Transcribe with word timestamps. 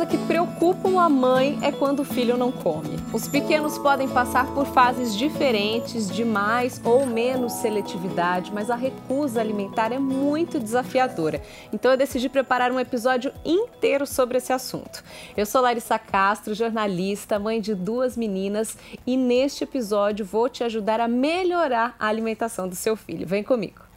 coisa 0.00 0.06
que 0.06 0.26
preocupa 0.26 0.88
uma 0.88 1.10
mãe 1.10 1.58
é 1.60 1.70
quando 1.70 2.00
o 2.00 2.04
filho 2.04 2.36
não 2.36 2.50
come. 2.50 2.96
Os 3.12 3.28
pequenos 3.28 3.76
podem 3.76 4.08
passar 4.08 4.46
por 4.54 4.64
fases 4.64 5.14
diferentes 5.14 6.08
de 6.10 6.24
mais 6.24 6.80
ou 6.84 7.04
menos 7.04 7.52
seletividade, 7.54 8.50
mas 8.50 8.70
a 8.70 8.76
recusa 8.76 9.40
alimentar 9.40 9.92
é 9.92 9.98
muito 9.98 10.58
desafiadora. 10.58 11.42
Então 11.70 11.90
eu 11.90 11.98
decidi 11.98 12.30
preparar 12.30 12.72
um 12.72 12.80
episódio 12.80 13.30
inteiro 13.44 14.06
sobre 14.06 14.38
esse 14.38 14.54
assunto. 14.54 15.04
Eu 15.36 15.44
sou 15.44 15.60
Larissa 15.60 15.98
Castro, 15.98 16.54
jornalista, 16.54 17.38
mãe 17.38 17.60
de 17.60 17.74
duas 17.74 18.16
meninas, 18.16 18.78
e 19.06 19.18
neste 19.18 19.64
episódio 19.64 20.24
vou 20.24 20.48
te 20.48 20.64
ajudar 20.64 20.98
a 20.98 21.08
melhorar 21.08 21.94
a 21.98 22.06
alimentação 22.06 22.66
do 22.66 22.74
seu 22.74 22.96
filho. 22.96 23.26
Vem 23.26 23.42
comigo. 23.42 23.89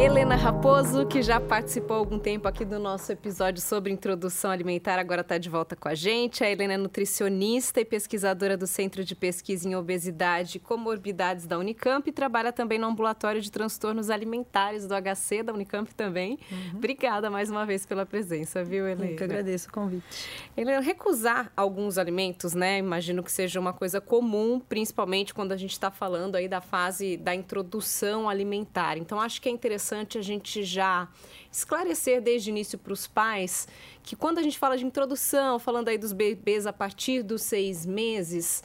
Helena 0.00 0.36
Raposo, 0.36 1.06
que 1.06 1.22
já 1.22 1.40
participou 1.40 1.96
há 1.96 1.98
algum 1.98 2.20
tempo 2.20 2.46
aqui 2.46 2.64
do 2.64 2.78
nosso 2.78 3.10
episódio 3.10 3.60
sobre 3.60 3.92
introdução 3.92 4.48
alimentar, 4.48 4.96
agora 4.96 5.22
está 5.22 5.36
de 5.38 5.50
volta 5.50 5.74
com 5.74 5.88
a 5.88 5.94
gente. 5.94 6.44
A 6.44 6.48
Helena 6.48 6.74
é 6.74 6.76
nutricionista 6.76 7.80
e 7.80 7.84
pesquisadora 7.84 8.56
do 8.56 8.64
Centro 8.64 9.02
de 9.02 9.16
Pesquisa 9.16 9.68
em 9.68 9.74
Obesidade 9.74 10.58
e 10.58 10.60
Comorbidades 10.60 11.48
da 11.48 11.58
Unicamp 11.58 12.08
e 12.08 12.12
trabalha 12.12 12.52
também 12.52 12.78
no 12.78 12.86
ambulatório 12.86 13.40
de 13.40 13.50
transtornos 13.50 14.08
alimentares 14.08 14.86
do 14.86 14.94
HC 14.94 15.42
da 15.42 15.52
Unicamp 15.52 15.92
também. 15.92 16.38
Uhum. 16.48 16.76
Obrigada 16.76 17.28
mais 17.28 17.50
uma 17.50 17.66
vez 17.66 17.84
pela 17.84 18.06
presença, 18.06 18.62
viu, 18.62 18.86
Helena? 18.86 19.10
Eu 19.10 19.16
que 19.16 19.24
agradeço 19.24 19.68
o 19.68 19.72
convite. 19.72 20.28
Helena, 20.56 20.78
recusar 20.78 21.50
alguns 21.56 21.98
alimentos, 21.98 22.54
né? 22.54 22.78
Imagino 22.78 23.20
que 23.20 23.32
seja 23.32 23.58
uma 23.58 23.72
coisa 23.72 24.00
comum, 24.00 24.60
principalmente 24.60 25.34
quando 25.34 25.50
a 25.50 25.56
gente 25.56 25.72
está 25.72 25.90
falando 25.90 26.36
aí 26.36 26.46
da 26.46 26.60
fase 26.60 27.16
da 27.16 27.34
introdução 27.34 28.28
alimentar. 28.28 28.96
Então, 28.96 29.20
acho 29.20 29.42
que 29.42 29.48
é 29.48 29.52
interessante 29.52 29.87
interessante 29.88 30.18
a 30.18 30.22
gente 30.22 30.62
já 30.62 31.08
esclarecer 31.50 32.20
desde 32.20 32.50
o 32.50 32.52
início 32.52 32.78
para 32.78 32.92
os 32.92 33.06
pais 33.06 33.66
que 34.02 34.16
quando 34.16 34.38
a 34.38 34.42
gente 34.42 34.58
fala 34.58 34.76
de 34.76 34.84
introdução, 34.84 35.58
falando 35.58 35.88
aí 35.88 35.98
dos 35.98 36.12
bebês 36.12 36.66
a 36.66 36.72
partir 36.72 37.22
dos 37.22 37.42
seis 37.42 37.84
meses, 37.84 38.62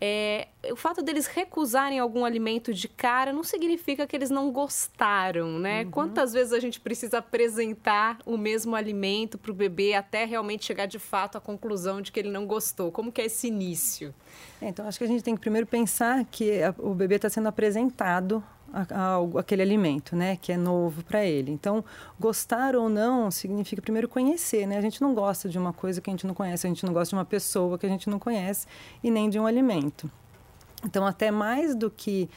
é, 0.00 0.48
o 0.70 0.76
fato 0.76 1.02
deles 1.02 1.26
recusarem 1.26 1.98
algum 1.98 2.24
alimento 2.24 2.72
de 2.72 2.88
cara 2.88 3.32
não 3.32 3.42
significa 3.42 4.06
que 4.06 4.16
eles 4.16 4.30
não 4.30 4.50
gostaram, 4.50 5.58
né? 5.58 5.84
Uhum. 5.84 5.90
Quantas 5.90 6.32
vezes 6.32 6.52
a 6.52 6.60
gente 6.60 6.80
precisa 6.80 7.18
apresentar 7.18 8.18
o 8.24 8.38
mesmo 8.38 8.74
alimento 8.74 9.36
para 9.38 9.50
o 9.50 9.54
bebê 9.54 9.94
até 9.94 10.24
realmente 10.24 10.64
chegar 10.64 10.86
de 10.86 10.98
fato 10.98 11.36
à 11.36 11.40
conclusão 11.40 12.00
de 12.00 12.10
que 12.10 12.20
ele 12.20 12.30
não 12.30 12.46
gostou? 12.46 12.90
Como 12.90 13.12
que 13.12 13.20
é 13.20 13.26
esse 13.26 13.48
início? 13.48 14.14
É, 14.60 14.68
então, 14.68 14.86
acho 14.86 14.98
que 14.98 15.04
a 15.04 15.08
gente 15.08 15.22
tem 15.22 15.34
que 15.34 15.40
primeiro 15.40 15.66
pensar 15.66 16.24
que 16.24 16.60
o 16.78 16.94
bebê 16.94 17.16
está 17.16 17.28
sendo 17.28 17.48
apresentado 17.48 18.42
aquele 19.34 19.62
alimento, 19.62 20.14
né, 20.14 20.36
que 20.36 20.52
é 20.52 20.56
novo 20.56 21.02
para 21.04 21.24
ele. 21.24 21.50
Então, 21.50 21.84
gostar 22.18 22.76
ou 22.76 22.88
não 22.88 23.30
significa 23.30 23.80
primeiro 23.80 24.08
conhecer, 24.08 24.66
né? 24.66 24.76
A 24.76 24.80
gente 24.80 25.00
não 25.00 25.14
gosta 25.14 25.48
de 25.48 25.58
uma 25.58 25.72
coisa 25.72 26.00
que 26.00 26.10
a 26.10 26.12
gente 26.12 26.26
não 26.26 26.34
conhece, 26.34 26.66
a 26.66 26.68
gente 26.68 26.84
não 26.84 26.92
gosta 26.92 27.10
de 27.10 27.16
uma 27.16 27.24
pessoa 27.24 27.78
que 27.78 27.86
a 27.86 27.88
gente 27.88 28.10
não 28.10 28.18
conhece 28.18 28.66
e 29.02 29.10
nem 29.10 29.30
de 29.30 29.38
um 29.38 29.46
alimento. 29.46 30.10
Então, 30.84 31.06
até 31.06 31.30
mais 31.30 31.74
do 31.74 31.90
que 31.90 32.28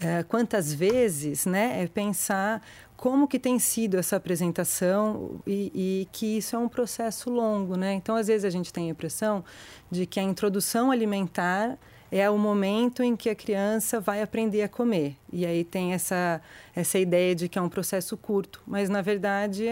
é, 0.00 0.22
quantas 0.22 0.72
vezes, 0.72 1.44
né, 1.44 1.82
é 1.82 1.86
pensar 1.88 2.62
como 2.96 3.28
que 3.28 3.38
tem 3.38 3.58
sido 3.58 3.96
essa 3.96 4.16
apresentação 4.16 5.40
e, 5.46 5.72
e, 5.74 6.08
que 6.10 6.38
isso 6.38 6.56
é 6.56 6.58
um 6.58 6.68
processo 6.68 7.30
longo, 7.30 7.76
né? 7.76 7.92
Então, 7.94 8.16
às 8.16 8.26
vezes 8.26 8.44
a 8.44 8.50
gente 8.50 8.72
tem 8.72 8.88
a 8.88 8.90
impressão 8.90 9.44
de 9.88 10.04
que 10.04 10.18
a 10.18 10.22
introdução 10.22 10.90
alimentar 10.90 11.78
é 12.10 12.28
o 12.28 12.38
momento 12.38 13.02
em 13.02 13.14
que 13.14 13.28
a 13.28 13.34
criança 13.34 14.00
vai 14.00 14.22
aprender 14.22 14.62
a 14.62 14.68
comer. 14.68 15.16
E 15.32 15.44
aí 15.44 15.64
tem 15.64 15.92
essa, 15.92 16.40
essa 16.74 16.98
ideia 16.98 17.34
de 17.34 17.48
que 17.48 17.58
é 17.58 17.62
um 17.62 17.68
processo 17.68 18.16
curto. 18.16 18.62
Mas, 18.66 18.88
na 18.88 19.02
verdade, 19.02 19.66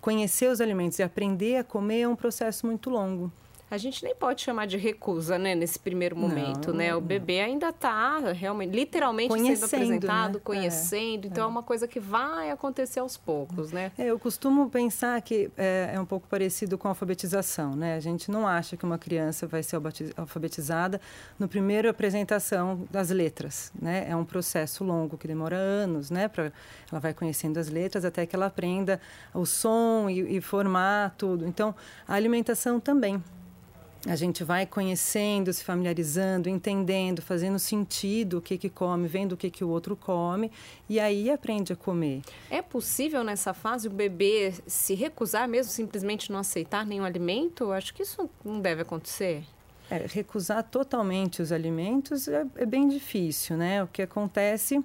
conhecer 0.00 0.50
os 0.50 0.60
alimentos 0.60 0.98
e 0.98 1.02
aprender 1.02 1.56
a 1.56 1.64
comer 1.64 2.00
é 2.00 2.08
um 2.08 2.16
processo 2.16 2.66
muito 2.66 2.88
longo. 2.88 3.30
A 3.70 3.78
gente 3.78 4.02
nem 4.02 4.14
pode 4.16 4.42
chamar 4.42 4.66
de 4.66 4.76
recusa, 4.76 5.38
né, 5.38 5.54
nesse 5.54 5.78
primeiro 5.78 6.16
momento, 6.16 6.70
não, 6.70 6.78
né? 6.78 6.94
O 6.96 7.00
bebê 7.00 7.40
ainda 7.40 7.68
está 7.68 8.18
realmente, 8.32 8.74
literalmente 8.74 9.32
sendo 9.32 9.64
apresentado, 9.64 10.34
né? 10.34 10.40
conhecendo. 10.42 11.26
É, 11.26 11.28
então 11.28 11.44
é. 11.44 11.46
é. 11.46 11.50
uma 11.50 11.62
coisa 11.62 11.86
que 11.86 12.00
vai 12.00 12.50
acontecer 12.50 12.98
aos 12.98 13.16
poucos, 13.16 13.70
né? 13.70 13.92
É, 13.96 14.06
eu 14.06 14.18
costumo 14.18 14.68
pensar 14.68 15.20
que 15.22 15.50
é, 15.56 15.92
é, 15.94 16.00
um 16.00 16.04
pouco 16.04 16.26
parecido 16.26 16.76
com 16.76 16.88
a 16.88 16.90
alfabetização, 16.90 17.76
né? 17.76 17.94
A 17.94 18.00
gente 18.00 18.28
não 18.28 18.44
acha 18.44 18.76
que 18.76 18.84
uma 18.84 18.98
criança 18.98 19.46
vai 19.46 19.62
ser 19.62 19.80
alfabetizada 20.16 21.00
no 21.38 21.46
primeiro 21.46 21.88
apresentação 21.88 22.88
das 22.90 23.10
letras, 23.10 23.72
né? 23.80 24.04
É 24.08 24.16
um 24.16 24.24
processo 24.24 24.82
longo 24.82 25.16
que 25.16 25.28
demora 25.28 25.54
anos, 25.56 26.10
né? 26.10 26.26
Pra, 26.26 26.50
ela 26.90 27.00
vai 27.00 27.14
conhecendo 27.14 27.58
as 27.58 27.68
letras 27.68 28.04
até 28.04 28.26
que 28.26 28.34
ela 28.34 28.46
aprenda 28.46 29.00
o 29.32 29.46
som 29.46 30.10
e, 30.10 30.38
e 30.38 30.40
formar 30.40 31.14
tudo. 31.16 31.46
Então, 31.46 31.72
a 32.08 32.14
alimentação 32.14 32.80
também 32.80 33.22
a 34.06 34.16
gente 34.16 34.42
vai 34.42 34.64
conhecendo, 34.64 35.52
se 35.52 35.62
familiarizando, 35.62 36.48
entendendo, 36.48 37.20
fazendo 37.20 37.58
sentido 37.58 38.38
o 38.38 38.40
que 38.40 38.56
que 38.56 38.70
come, 38.70 39.06
vendo 39.06 39.32
o 39.32 39.36
que 39.36 39.50
que 39.50 39.62
o 39.62 39.68
outro 39.68 39.94
come 39.94 40.50
e 40.88 40.98
aí 40.98 41.30
aprende 41.30 41.72
a 41.72 41.76
comer. 41.76 42.22
É 42.50 42.62
possível 42.62 43.22
nessa 43.22 43.52
fase 43.52 43.88
o 43.88 43.90
bebê 43.90 44.54
se 44.66 44.94
recusar 44.94 45.48
mesmo 45.48 45.70
simplesmente 45.70 46.32
não 46.32 46.38
aceitar 46.40 46.86
nenhum 46.86 47.04
alimento? 47.04 47.72
Acho 47.72 47.92
que 47.92 48.02
isso 48.02 48.28
não 48.44 48.60
deve 48.60 48.82
acontecer. 48.82 49.44
É, 49.90 50.06
recusar 50.06 50.62
totalmente 50.62 51.42
os 51.42 51.50
alimentos 51.50 52.28
é, 52.28 52.46
é 52.56 52.64
bem 52.64 52.88
difícil, 52.88 53.56
né? 53.56 53.82
O 53.82 53.88
que 53.88 54.00
acontece 54.00 54.82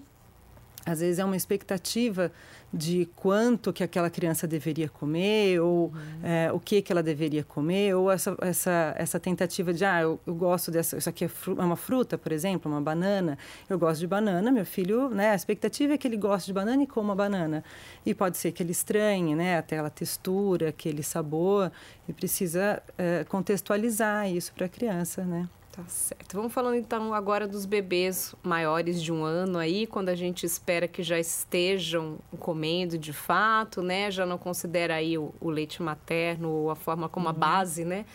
às 0.85 1.00
vezes 1.00 1.19
é 1.19 1.25
uma 1.25 1.35
expectativa 1.35 2.31
de 2.72 3.07
quanto 3.16 3.72
que 3.72 3.84
aquela 3.84 4.09
criança 4.09 4.46
deveria 4.46 4.90
comer 4.90 5.59
ou 5.62 5.88
uhum. 5.88 5.94
é, 6.23 6.51
o 6.51 6.59
que 6.59 6.81
que 6.81 6.91
ela 6.91 7.01
deveria 7.01 7.44
comer 7.44 7.96
ou 7.96 8.12
essa, 8.12 8.35
essa, 8.41 8.94
essa 8.97 9.19
tentativa 9.19 9.73
de 9.73 9.85
ah 9.85 10.01
eu, 10.01 10.19
eu 10.28 10.35
gosto 10.35 10.69
dessa 10.69 10.97
isso 10.97 11.07
aqui 11.07 11.23
é, 11.23 11.28
é, 11.28 11.63
uma 11.63 11.78
fruta 11.78 12.18
por 12.18 12.31
exemplo 12.31 12.69
uma 12.69 12.81
banana 12.81 13.38
eu 13.69 13.79
gosto 13.79 14.01
de 14.01 14.07
banana 14.07 14.51
meu 14.51 14.66
filho 14.66 15.09
né 15.09 15.31
a 15.31 15.35
expectativa 15.35 15.94
é 15.94 15.97
que 15.97 16.07
ele 16.07 16.18
goste 16.18 16.47
de 16.47 16.53
banana 16.53 16.84
e 16.84 16.88
coma 16.88 17.16
banana 17.16 17.63
e 18.06 18.13
pode 18.13 18.38
ser 18.38 18.52
que 18.52 18.62
ele 18.62 18.73
estranhe 18.73 19.35
né 19.35 19.57
aquela 19.57 19.90
textura 19.90 20.69
aquele 20.69 21.02
sabor 21.02 21.72
e 22.09 22.13
precisa 22.13 22.84
é, 22.97 23.23
contextualizar 23.23 24.29
isso 24.29 24.53
para 24.53 24.66
a 24.66 24.69
criança 24.69 25.23
né 25.23 25.47
Tá 25.75 25.84
certo. 25.90 26.38
Vamos 26.38 26.53
falando 26.53 26.75
então 26.75 27.13
agora 27.13 27.46
dos 27.46 27.66
bebês 27.66 28.34
maiores 28.41 29.03
de 29.03 29.12
um 29.12 29.25
ano 29.25 29.58
aí, 29.58 29.86
quando 29.86 30.08
a 30.08 30.16
gente 30.16 30.46
espera 30.46 30.88
que 30.88 31.03
já 31.03 31.19
estejam 31.19 32.18
comendo 32.40 32.97
de 32.97 33.12
fato, 33.12 33.81
né? 33.81 34.09
Já 34.09 34.25
não 34.25 34.38
considera 34.38 34.96
aí 34.96 35.18
o, 35.18 35.34
o 35.41 35.50
leite 35.50 35.84
materno 35.84 36.50
ou 36.50 36.72
a 36.72 36.75
forma 36.75 37.09
como 37.09 37.25
uhum. 37.25 37.31
a 37.31 37.34
base, 37.34 37.84
né, 37.84 38.06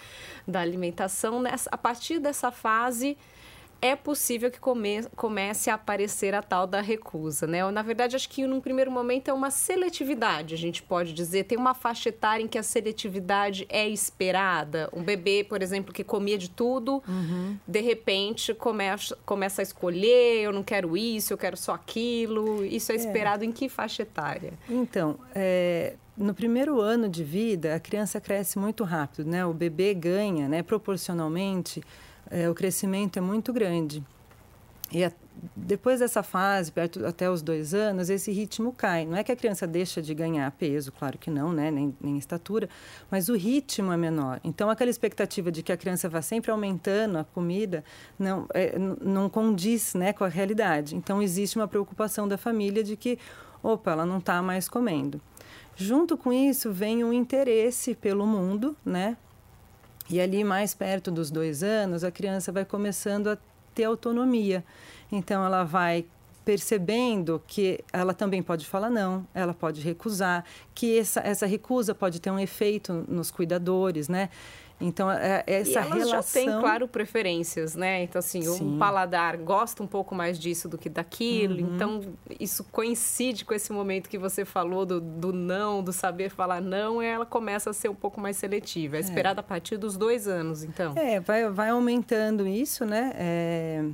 da 0.48 0.60
alimentação. 0.60 1.42
Nessa, 1.42 1.68
a 1.70 1.76
partir 1.76 2.18
dessa 2.18 2.50
fase, 2.50 3.18
é 3.82 3.96
possível 3.96 4.50
que 4.50 4.60
come, 4.60 5.02
comece 5.16 5.70
a 5.70 5.74
aparecer 5.74 6.34
a 6.34 6.42
tal 6.42 6.66
da 6.66 6.80
recusa, 6.80 7.46
né? 7.46 7.68
na 7.70 7.82
verdade, 7.82 8.16
acho 8.16 8.28
que 8.28 8.46
num 8.46 8.60
primeiro 8.60 8.90
momento 8.90 9.28
é 9.28 9.32
uma 9.32 9.50
seletividade, 9.50 10.54
a 10.54 10.58
gente 10.58 10.82
pode 10.82 11.12
dizer. 11.12 11.44
Tem 11.44 11.56
uma 11.56 11.74
faixa 11.74 12.08
etária 12.08 12.42
em 12.42 12.48
que 12.48 12.58
a 12.58 12.62
seletividade 12.62 13.66
é 13.68 13.88
esperada. 13.88 14.88
Um 14.92 15.02
bebê, 15.02 15.44
por 15.44 15.62
exemplo, 15.62 15.92
que 15.92 16.04
comia 16.04 16.36
de 16.36 16.50
tudo, 16.50 17.02
uhum. 17.08 17.56
de 17.66 17.80
repente 17.80 18.52
começa, 18.54 19.16
começa 19.24 19.62
a 19.62 19.64
escolher, 19.64 20.42
eu 20.42 20.52
não 20.52 20.62
quero 20.62 20.96
isso, 20.96 21.32
eu 21.32 21.38
quero 21.38 21.56
só 21.56 21.72
aquilo. 21.72 22.64
Isso 22.64 22.92
é, 22.92 22.96
é. 22.96 22.98
esperado 22.98 23.44
é. 23.44 23.46
em 23.46 23.52
que 23.52 23.68
faixa 23.68 24.02
etária? 24.02 24.52
Então, 24.68 25.18
é, 25.34 25.94
no 26.16 26.34
primeiro 26.34 26.80
ano 26.80 27.08
de 27.08 27.24
vida, 27.24 27.74
a 27.74 27.80
criança 27.80 28.20
cresce 28.20 28.58
muito 28.58 28.84
rápido, 28.84 29.28
né? 29.28 29.44
O 29.46 29.54
bebê 29.54 29.94
ganha, 29.94 30.48
né, 30.48 30.62
proporcionalmente 30.62 31.82
é, 32.30 32.48
o 32.48 32.54
crescimento 32.54 33.18
é 33.18 33.20
muito 33.20 33.52
grande. 33.52 34.02
E 34.92 35.04
a, 35.04 35.12
depois 35.54 36.00
dessa 36.00 36.22
fase, 36.22 36.70
perto 36.70 37.04
até 37.06 37.30
os 37.30 37.42
dois 37.42 37.72
anos, 37.72 38.10
esse 38.10 38.30
ritmo 38.30 38.72
cai. 38.72 39.06
Não 39.06 39.16
é 39.16 39.24
que 39.24 39.32
a 39.32 39.36
criança 39.36 39.66
deixa 39.66 40.02
de 40.02 40.14
ganhar 40.14 40.50
peso, 40.52 40.92
claro 40.92 41.16
que 41.16 41.30
não, 41.30 41.52
né? 41.52 41.70
nem, 41.70 41.94
nem 42.00 42.18
estatura, 42.18 42.68
mas 43.10 43.28
o 43.28 43.36
ritmo 43.36 43.92
é 43.92 43.96
menor. 43.96 44.40
Então, 44.44 44.68
aquela 44.68 44.90
expectativa 44.90 45.50
de 45.50 45.62
que 45.62 45.72
a 45.72 45.76
criança 45.76 46.08
vá 46.08 46.20
sempre 46.20 46.50
aumentando 46.50 47.18
a 47.18 47.24
comida 47.24 47.84
não, 48.18 48.46
é, 48.52 48.78
não 48.78 49.28
condiz 49.28 49.94
né, 49.94 50.12
com 50.12 50.24
a 50.24 50.28
realidade. 50.28 50.96
Então, 50.96 51.22
existe 51.22 51.56
uma 51.56 51.68
preocupação 51.68 52.26
da 52.26 52.36
família 52.36 52.82
de 52.82 52.96
que, 52.96 53.18
opa, 53.62 53.92
ela 53.92 54.04
não 54.04 54.18
está 54.18 54.42
mais 54.42 54.68
comendo. 54.68 55.20
Junto 55.76 56.18
com 56.18 56.32
isso, 56.32 56.72
vem 56.72 57.02
o 57.04 57.12
interesse 57.12 57.94
pelo 57.94 58.26
mundo, 58.26 58.76
né? 58.84 59.16
E 60.10 60.20
ali, 60.20 60.42
mais 60.42 60.74
perto 60.74 61.10
dos 61.10 61.30
dois 61.30 61.62
anos, 61.62 62.02
a 62.02 62.10
criança 62.10 62.50
vai 62.50 62.64
começando 62.64 63.28
a 63.28 63.38
ter 63.74 63.84
autonomia. 63.84 64.64
Então, 65.10 65.44
ela 65.44 65.62
vai 65.62 66.04
percebendo 66.44 67.40
que 67.46 67.78
ela 67.92 68.12
também 68.12 68.42
pode 68.42 68.66
falar 68.66 68.90
não, 68.90 69.24
ela 69.32 69.54
pode 69.54 69.80
recusar, 69.80 70.44
que 70.74 70.98
essa, 70.98 71.20
essa 71.20 71.46
recusa 71.46 71.94
pode 71.94 72.20
ter 72.20 72.30
um 72.30 72.38
efeito 72.38 73.04
nos 73.08 73.30
cuidadores, 73.30 74.08
né? 74.08 74.30
Então, 74.80 75.10
é, 75.10 75.44
é 75.46 75.60
essa 75.60 75.70
e 75.70 75.74
elas 75.76 75.88
relação... 75.88 76.10
já 76.10 76.22
têm, 76.22 76.60
claro, 76.60 76.88
preferências, 76.88 77.76
né? 77.76 78.02
Então, 78.02 78.18
assim, 78.18 78.42
Sim. 78.42 78.64
um 78.64 78.78
paladar 78.78 79.36
gosta 79.36 79.82
um 79.82 79.86
pouco 79.86 80.14
mais 80.14 80.38
disso 80.38 80.68
do 80.68 80.78
que 80.78 80.88
daquilo. 80.88 81.54
Uhum. 81.60 81.74
Então, 81.74 82.00
isso 82.38 82.64
coincide 82.64 83.44
com 83.44 83.52
esse 83.52 83.72
momento 83.72 84.08
que 84.08 84.18
você 84.18 84.44
falou 84.44 84.86
do, 84.86 85.00
do 85.00 85.32
não, 85.32 85.82
do 85.82 85.92
saber 85.92 86.30
falar 86.30 86.60
não, 86.60 87.02
e 87.02 87.06
ela 87.06 87.26
começa 87.26 87.70
a 87.70 87.72
ser 87.72 87.88
um 87.88 87.94
pouco 87.94 88.20
mais 88.20 88.36
seletiva. 88.36 88.96
É, 88.96 88.98
é. 88.98 89.00
esperada 89.00 89.40
a 89.40 89.44
partir 89.44 89.76
dos 89.76 89.96
dois 89.96 90.26
anos, 90.26 90.64
então. 90.64 90.94
É, 90.96 91.20
vai, 91.20 91.48
vai 91.50 91.70
aumentando 91.70 92.46
isso, 92.46 92.84
né? 92.84 93.12
É 93.14 93.84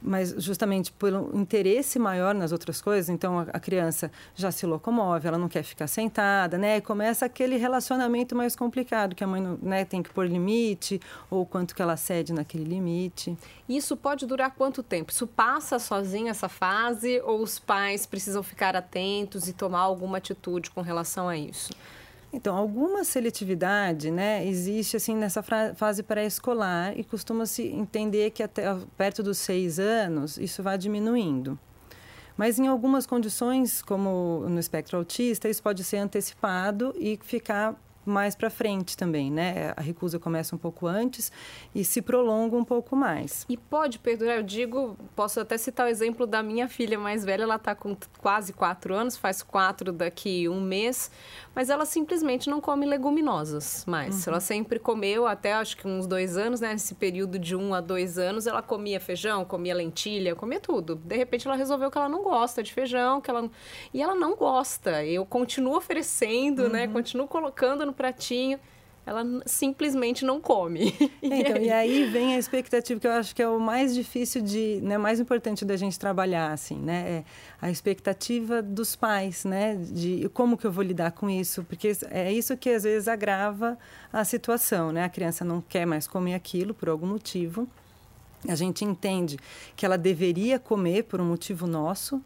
mas 0.00 0.34
justamente 0.38 0.92
pelo 0.92 1.30
interesse 1.38 1.98
maior 1.98 2.34
nas 2.34 2.52
outras 2.52 2.80
coisas, 2.80 3.08
então 3.08 3.38
a, 3.38 3.60
criança 3.60 4.10
já 4.34 4.50
se 4.50 4.64
locomove, 4.66 5.26
ela 5.26 5.38
não 5.38 5.48
quer 5.48 5.62
ficar 5.62 5.86
sentada, 5.86 6.56
né? 6.56 6.76
E 6.76 6.80
começa 6.80 7.26
aquele 7.26 7.56
relacionamento 7.56 8.34
mais 8.36 8.54
complicado, 8.54 9.14
que 9.14 9.24
a 9.24 9.26
mãe 9.26 9.42
né, 9.60 9.84
tem 9.84 10.02
que 10.02 10.10
pôr 10.10 10.26
limite, 10.26 11.00
ou 11.30 11.44
quanto 11.44 11.74
que 11.74 11.82
ela 11.82 11.96
cede 11.96 12.32
naquele 12.32 12.64
limite. 12.64 13.36
Isso 13.68 13.96
pode 13.96 14.26
durar 14.26 14.54
quanto 14.54 14.82
tempo? 14.82 15.10
Isso 15.10 15.26
passa 15.26 15.78
sozinho 15.78 16.28
essa 16.28 16.48
fase, 16.48 17.20
ou 17.24 17.42
os 17.42 17.58
pais 17.58 18.06
precisam 18.06 18.42
ficar 18.42 18.76
atentos 18.76 19.48
e 19.48 19.52
tomar 19.52 19.80
alguma 19.80 20.18
atitude 20.18 20.70
com 20.70 20.80
relação 20.80 21.28
a 21.28 21.36
isso? 21.36 21.70
Então, 22.32 22.54
alguma 22.54 23.04
seletividade 23.04 24.10
né, 24.10 24.46
existe 24.46 24.96
assim 24.96 25.16
nessa 25.16 25.42
fase 25.42 26.02
pré-escolar 26.02 26.98
e 26.98 27.02
costuma-se 27.02 27.66
entender 27.66 28.30
que 28.30 28.42
até 28.42 28.64
perto 28.96 29.22
dos 29.22 29.38
seis 29.38 29.78
anos 29.78 30.36
isso 30.36 30.62
vai 30.62 30.76
diminuindo. 30.76 31.58
Mas 32.36 32.58
em 32.58 32.68
algumas 32.68 33.06
condições, 33.06 33.82
como 33.82 34.46
no 34.48 34.60
espectro 34.60 34.98
autista, 34.98 35.48
isso 35.48 35.62
pode 35.62 35.82
ser 35.82 35.96
antecipado 35.96 36.94
e 36.96 37.18
ficar 37.22 37.74
mais 38.08 38.34
para 38.34 38.50
frente 38.50 38.96
também, 38.96 39.30
né? 39.30 39.72
A 39.76 39.80
recusa 39.80 40.18
começa 40.18 40.54
um 40.54 40.58
pouco 40.58 40.86
antes 40.86 41.30
e 41.74 41.84
se 41.84 42.02
prolonga 42.02 42.56
um 42.56 42.64
pouco 42.64 42.96
mais. 42.96 43.44
E 43.48 43.56
pode 43.56 43.98
perdurar, 43.98 44.36
eu 44.36 44.42
digo, 44.42 44.96
posso 45.14 45.40
até 45.40 45.56
citar 45.58 45.86
o 45.86 45.88
exemplo 45.88 46.26
da 46.26 46.42
minha 46.42 46.68
filha 46.68 46.98
mais 46.98 47.24
velha, 47.24 47.42
ela 47.42 47.56
está 47.56 47.74
com 47.74 47.96
quase 48.18 48.52
quatro 48.52 48.94
anos, 48.94 49.16
faz 49.16 49.42
quatro 49.42 49.92
daqui 49.92 50.48
um 50.48 50.60
mês, 50.60 51.10
mas 51.54 51.70
ela 51.70 51.84
simplesmente 51.84 52.48
não 52.48 52.60
come 52.60 52.86
leguminosas 52.86 53.84
mais. 53.86 54.26
Uhum. 54.26 54.32
Ela 54.32 54.40
sempre 54.40 54.78
comeu, 54.78 55.26
até 55.26 55.54
acho 55.54 55.76
que 55.76 55.86
uns 55.86 56.06
dois 56.06 56.36
anos, 56.36 56.60
né? 56.60 56.72
Nesse 56.72 56.94
período 56.94 57.38
de 57.38 57.56
um 57.56 57.74
a 57.74 57.80
dois 57.80 58.18
anos, 58.18 58.46
ela 58.46 58.62
comia 58.62 59.00
feijão, 59.00 59.44
comia 59.44 59.74
lentilha, 59.74 60.34
comia 60.34 60.60
tudo. 60.60 60.96
De 60.96 61.16
repente 61.16 61.46
ela 61.46 61.56
resolveu 61.56 61.90
que 61.90 61.98
ela 61.98 62.08
não 62.08 62.22
gosta 62.22 62.62
de 62.62 62.72
feijão, 62.72 63.20
que 63.20 63.30
ela... 63.30 63.48
e 63.92 64.02
ela 64.02 64.14
não 64.14 64.36
gosta. 64.36 65.04
Eu 65.04 65.24
continuo 65.26 65.76
oferecendo, 65.76 66.68
né? 66.68 66.86
uhum. 66.86 66.86
né? 66.86 66.88
Continuo 66.88 67.28
colocando 67.28 67.84
no 67.84 67.92
pratinho 67.98 68.58
ela 69.08 69.24
simplesmente 69.46 70.24
não 70.24 70.38
come. 70.40 70.94
Então, 71.22 71.56
e 71.56 71.70
aí 71.70 72.04
vem 72.06 72.34
a 72.34 72.38
expectativa 72.38 72.98
que 72.98 73.06
eu 73.06 73.12
acho 73.12 73.34
que 73.34 73.42
é 73.42 73.48
o 73.48 73.60
mais 73.60 73.94
difícil 73.94 74.40
de, 74.42 74.80
né, 74.82 74.96
mais 74.96 75.20
importante 75.20 75.64
da 75.64 75.76
gente 75.76 75.98
trabalhar, 75.98 76.52
assim, 76.52 76.76
né? 76.76 77.10
É 77.10 77.24
a 77.60 77.70
expectativa 77.70 78.62
dos 78.62 78.96
pais, 78.96 79.44
né? 79.44 79.76
De 79.76 80.28
como 80.32 80.56
que 80.56 80.66
eu 80.66 80.72
vou 80.72 80.82
lidar 80.82 81.12
com 81.12 81.28
isso, 81.28 81.64
porque 81.64 81.92
é 82.10 82.32
isso 82.32 82.56
que 82.56 82.70
às 82.70 82.82
vezes 82.82 83.08
agrava 83.08 83.78
a 84.12 84.24
situação, 84.24 84.90
né? 84.90 85.04
A 85.04 85.08
criança 85.08 85.44
não 85.44 85.60
quer 85.60 85.86
mais 85.86 86.06
comer 86.06 86.34
aquilo 86.34 86.72
por 86.74 86.88
algum 86.88 87.06
motivo. 87.06 87.68
A 88.48 88.54
gente 88.54 88.84
entende 88.84 89.38
que 89.76 89.84
ela 89.84 89.98
deveria 89.98 90.58
comer 90.58 91.04
por 91.04 91.20
um 91.20 91.24
motivo 91.24 91.66
nosso, 91.66 92.22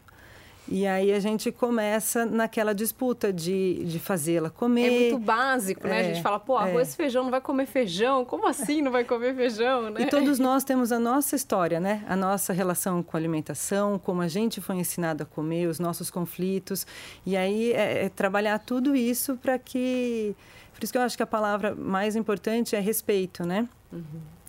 e 0.68 0.86
aí 0.86 1.12
a 1.12 1.18
gente 1.18 1.50
começa 1.50 2.24
naquela 2.24 2.72
disputa 2.72 3.32
de, 3.32 3.84
de 3.84 3.98
fazê-la 3.98 4.48
comer. 4.48 4.86
É 4.86 5.00
muito 5.00 5.18
básico, 5.18 5.86
né? 5.86 5.96
É, 5.96 6.00
a 6.00 6.14
gente 6.14 6.22
fala, 6.22 6.38
pô, 6.38 6.56
arroz 6.56 6.88
é. 6.88 6.92
e 6.92 6.96
feijão 6.96 7.24
não 7.24 7.30
vai 7.30 7.40
comer 7.40 7.66
feijão. 7.66 8.24
Como 8.24 8.46
assim 8.46 8.80
não 8.80 8.92
vai 8.92 9.04
comer 9.04 9.34
feijão, 9.34 9.90
né? 9.90 10.02
E 10.02 10.06
todos 10.06 10.38
nós 10.38 10.62
temos 10.62 10.92
a 10.92 11.00
nossa 11.00 11.34
história, 11.34 11.80
né? 11.80 12.04
A 12.08 12.14
nossa 12.14 12.52
relação 12.52 13.02
com 13.02 13.16
a 13.16 13.20
alimentação, 13.20 13.98
como 13.98 14.22
a 14.22 14.28
gente 14.28 14.60
foi 14.60 14.76
ensinado 14.76 15.24
a 15.24 15.26
comer, 15.26 15.66
os 15.66 15.80
nossos 15.80 16.10
conflitos. 16.10 16.86
E 17.26 17.36
aí 17.36 17.72
é, 17.72 18.04
é 18.04 18.08
trabalhar 18.08 18.58
tudo 18.60 18.94
isso 18.94 19.36
para 19.36 19.58
que... 19.58 20.34
Por 20.74 20.84
isso 20.84 20.92
que 20.92 20.98
eu 20.98 21.02
acho 21.02 21.16
que 21.16 21.22
a 21.22 21.26
palavra 21.26 21.74
mais 21.74 22.14
importante 22.16 22.76
é 22.76 22.80
respeito, 22.80 23.44
né? 23.44 23.68
Uhum. 23.92 24.02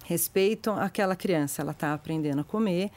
Respeito 0.06 0.70
àquela 0.72 1.16
criança. 1.16 1.62
Ela 1.62 1.72
está 1.72 1.94
aprendendo 1.94 2.42
a 2.42 2.44
comer 2.44 2.92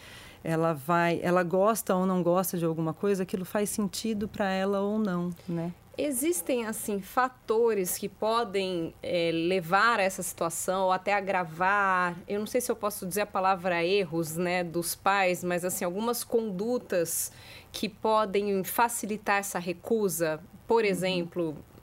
ela 0.47 0.73
vai, 0.73 1.19
ela 1.25 1.43
gosta 1.43 1.93
ou 1.95 2.07
não 2.07 2.23
gosta 2.23 2.57
de 2.57 2.65
alguma 2.65 2.95
coisa, 2.95 3.25
aquilo 3.25 3.45
faz 3.45 3.69
sentido 3.69 4.29
para 4.29 4.49
ela 4.49 4.81
ou 4.81 4.97
não, 4.97 5.31
né? 5.49 5.73
Existem 5.99 6.67
assim 6.67 7.01
fatores 7.01 7.99
que 7.99 8.09
podem 8.09 8.95
é, 9.03 9.31
levar 9.33 9.99
a 9.99 10.03
essa 10.03 10.23
situação 10.23 10.85
ou 10.85 10.93
até 10.93 11.15
agravar. 11.15 12.15
Eu 12.29 12.39
não 12.39 12.47
sei 12.47 12.61
se 12.61 12.71
eu 12.71 12.77
posso 12.77 13.07
dizer 13.07 13.23
a 13.23 13.27
palavra 13.27 13.83
erros, 13.83 14.37
né, 14.37 14.63
dos 14.63 14.95
pais, 14.95 15.43
mas 15.43 15.65
assim 15.65 15.85
algumas 15.85 16.23
condutas 16.23 17.33
que 17.73 17.89
podem 17.89 18.63
facilitar 18.63 19.39
essa 19.39 19.59
recusa. 19.59 20.39
Por 20.69 20.85
uhum. 20.85 20.91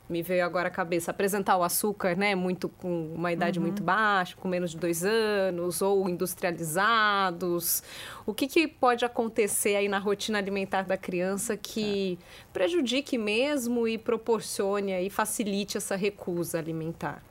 Me 0.09 0.21
veio 0.21 0.45
agora 0.45 0.67
à 0.67 0.71
cabeça 0.71 1.11
apresentar 1.11 1.57
o 1.57 1.63
açúcar, 1.63 2.15
né, 2.15 2.35
muito 2.35 2.67
com 2.67 3.13
uma 3.15 3.31
idade 3.31 3.59
uhum. 3.59 3.65
muito 3.65 3.81
baixa, 3.81 4.35
com 4.35 4.47
menos 4.47 4.71
de 4.71 4.77
dois 4.77 5.03
anos, 5.03 5.81
ou 5.81 6.09
industrializados. 6.09 7.81
O 8.25 8.33
que, 8.33 8.47
que 8.47 8.67
pode 8.67 9.05
acontecer 9.05 9.75
aí 9.75 9.87
na 9.87 9.99
rotina 9.99 10.37
alimentar 10.37 10.83
da 10.83 10.97
criança 10.97 11.55
que 11.55 12.17
é. 12.21 12.49
prejudique 12.51 13.17
mesmo 13.17 13.87
e 13.87 13.97
proporcione 13.97 14.93
e 15.01 15.09
facilite 15.09 15.77
essa 15.77 15.95
recusa 15.95 16.59
alimentar? 16.59 17.23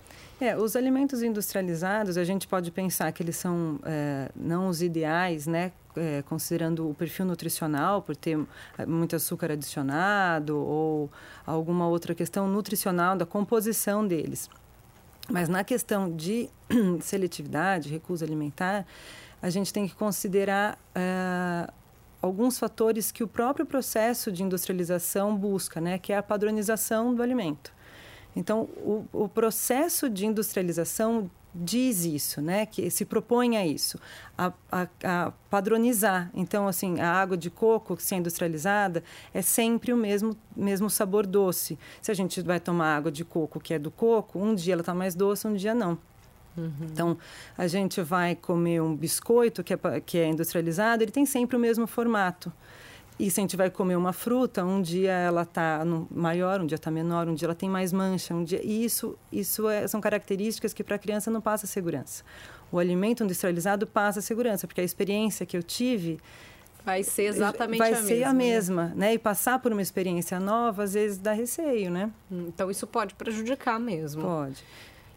É, 0.43 0.57
os 0.57 0.75
alimentos 0.75 1.23
industrializados, 1.23 2.19
a 2.19 2.25
gente 2.25 2.49
pode 2.49 2.73
pensar 2.73 3.13
que 3.13 3.23
eles 3.23 3.37
são 3.37 3.79
é, 3.85 4.29
não 4.35 4.67
os 4.67 4.83
ideais, 4.83 5.47
né? 5.47 5.71
É, 5.95 6.21
considerando 6.23 6.91
o 6.91 6.95
perfil 6.95 7.25
nutricional, 7.25 8.03
por 8.03 8.17
ter 8.17 8.37
é, 8.77 8.85
muito 8.85 9.15
açúcar 9.15 9.53
adicionado 9.53 10.59
ou 10.59 11.09
alguma 11.47 11.87
outra 11.87 12.13
questão 12.13 12.49
nutricional 12.49 13.17
da 13.17 13.25
composição 13.25 14.05
deles. 14.05 14.51
Mas 15.31 15.49
na 15.49 15.63
questão 15.63 16.11
de 16.11 16.51
seletividade, 17.01 17.89
recusa 17.89 18.25
alimentar, 18.25 18.85
a 19.41 19.49
gente 19.49 19.73
tem 19.73 19.87
que 19.87 19.95
considerar 19.95 20.77
é, 20.93 21.71
alguns 22.21 22.59
fatores 22.59 23.13
que 23.13 23.23
o 23.23 23.29
próprio 23.29 23.65
processo 23.65 24.33
de 24.33 24.43
industrialização 24.43 25.37
busca, 25.37 25.81
né? 25.81 25.99
Que 25.99 26.13
é 26.13 26.17
a 26.17 26.23
padronização 26.23 27.15
do 27.15 27.23
alimento. 27.23 27.73
Então, 28.35 28.63
o, 28.77 29.05
o 29.13 29.29
processo 29.29 30.09
de 30.09 30.27
industrialização 30.27 31.31
diz 31.55 32.05
isso, 32.05 32.41
né? 32.41 32.65
Que 32.65 32.91
se 32.91 33.05
propõe 33.05 33.57
a 33.57 33.67
isso, 33.67 33.99
a, 34.37 34.53
a, 34.71 34.87
a, 35.05 35.33
padronizar. 35.51 36.31
Então, 36.35 36.67
assim, 36.67 37.01
a 37.01 37.13
água 37.13 37.37
de 37.37 37.51
coco, 37.51 37.97
se 38.01 38.15
é 38.15 38.19
industrializada, 38.19 39.05
é 39.35 39.43
sempre 39.43 39.93
o 39.93 39.97
mesmo, 39.97 40.37
mesmo 40.57 40.89
sabor 40.89 41.27
doce. 41.27 41.79
Se 42.01 42.11
a 42.11 42.15
gente 42.15 42.41
vai 42.41 42.59
tomar 42.59 42.97
água 42.97 43.13
de 43.13 43.25
coco 43.25 43.61
que 43.61 43.75
é 43.75 43.79
do 43.79 43.91
coco, 43.91 44.39
um 44.39 44.55
dia 44.55 44.73
ela 44.75 44.83
está 44.83 44.95
mais 44.95 45.15
doce, 45.15 45.47
um 45.47 45.55
dia 45.55 45.75
não. 45.75 45.99
Uhum. 46.57 46.73
Então, 46.83 47.19
a 47.57 47.67
gente 47.67 48.01
vai 48.03 48.35
comer 48.35 48.81
um 48.81 48.95
biscoito 48.95 49.63
que 49.63 49.75
é, 49.75 49.79
que 50.05 50.19
é 50.19 50.29
industrializado, 50.29 51.03
ele 51.03 51.13
tem 51.13 51.27
sempre 51.27 51.57
o 51.57 51.61
mesmo 51.61 51.87
formato. 51.87 52.53
E 53.23 53.31
se 53.31 53.39
a 53.39 53.43
gente 53.43 53.57
vai 53.57 53.71
comer 53.71 53.95
uma 53.95 54.13
fruta, 54.13 54.65
um 54.65 54.83
dia 54.83 55.13
ela 55.13 55.43
está 55.43 55.81
maior, 56.11 56.61
um 56.61 56.67
dia 56.67 56.75
está 56.75 56.91
menor, 56.91 57.29
um 57.29 57.35
dia 57.35 57.47
ela 57.47 57.55
tem 57.55 57.69
mais 57.69 57.93
mancha, 57.93 58.35
um 58.35 58.43
dia 58.43 58.61
e 58.65 58.85
isso 58.85 59.17
isso 59.31 59.69
é, 59.69 59.87
são 59.87 60.01
características 60.01 60.73
que 60.75 60.83
para 60.83 60.97
a 60.97 60.99
criança 60.99 61.31
não 61.31 61.41
passa 61.41 61.65
segurança. 61.65 62.25
O 62.73 62.81
alimento 62.81 63.23
industrializado 63.23 63.87
passa 63.87 64.21
segurança, 64.21 64.67
porque 64.67 64.81
a 64.81 64.85
experiência 64.85 65.47
que 65.47 65.57
eu 65.57 65.63
tive 65.63 66.19
vai 66.85 67.05
ser 67.05 67.27
exatamente 67.27 67.79
vai 67.79 67.93
a 67.93 68.03
ser 68.03 68.15
mesma, 68.15 68.29
a 68.29 68.35
mesma, 68.35 68.85
né? 68.87 68.95
né? 68.97 69.15
E 69.15 69.19
passar 69.21 69.61
por 69.61 69.71
uma 69.71 69.83
experiência 69.83 70.41
nova 70.41 70.83
às 70.83 70.95
vezes 70.95 71.17
dá 71.17 71.33
receio, 71.33 71.93
né? 71.93 72.11
Hum, 72.29 72.47
então 72.49 72.73
isso 72.73 72.89
pode 72.89 73.15
prejudicar 73.15 73.79
mesmo. 73.79 74.23
Pode. 74.23 74.65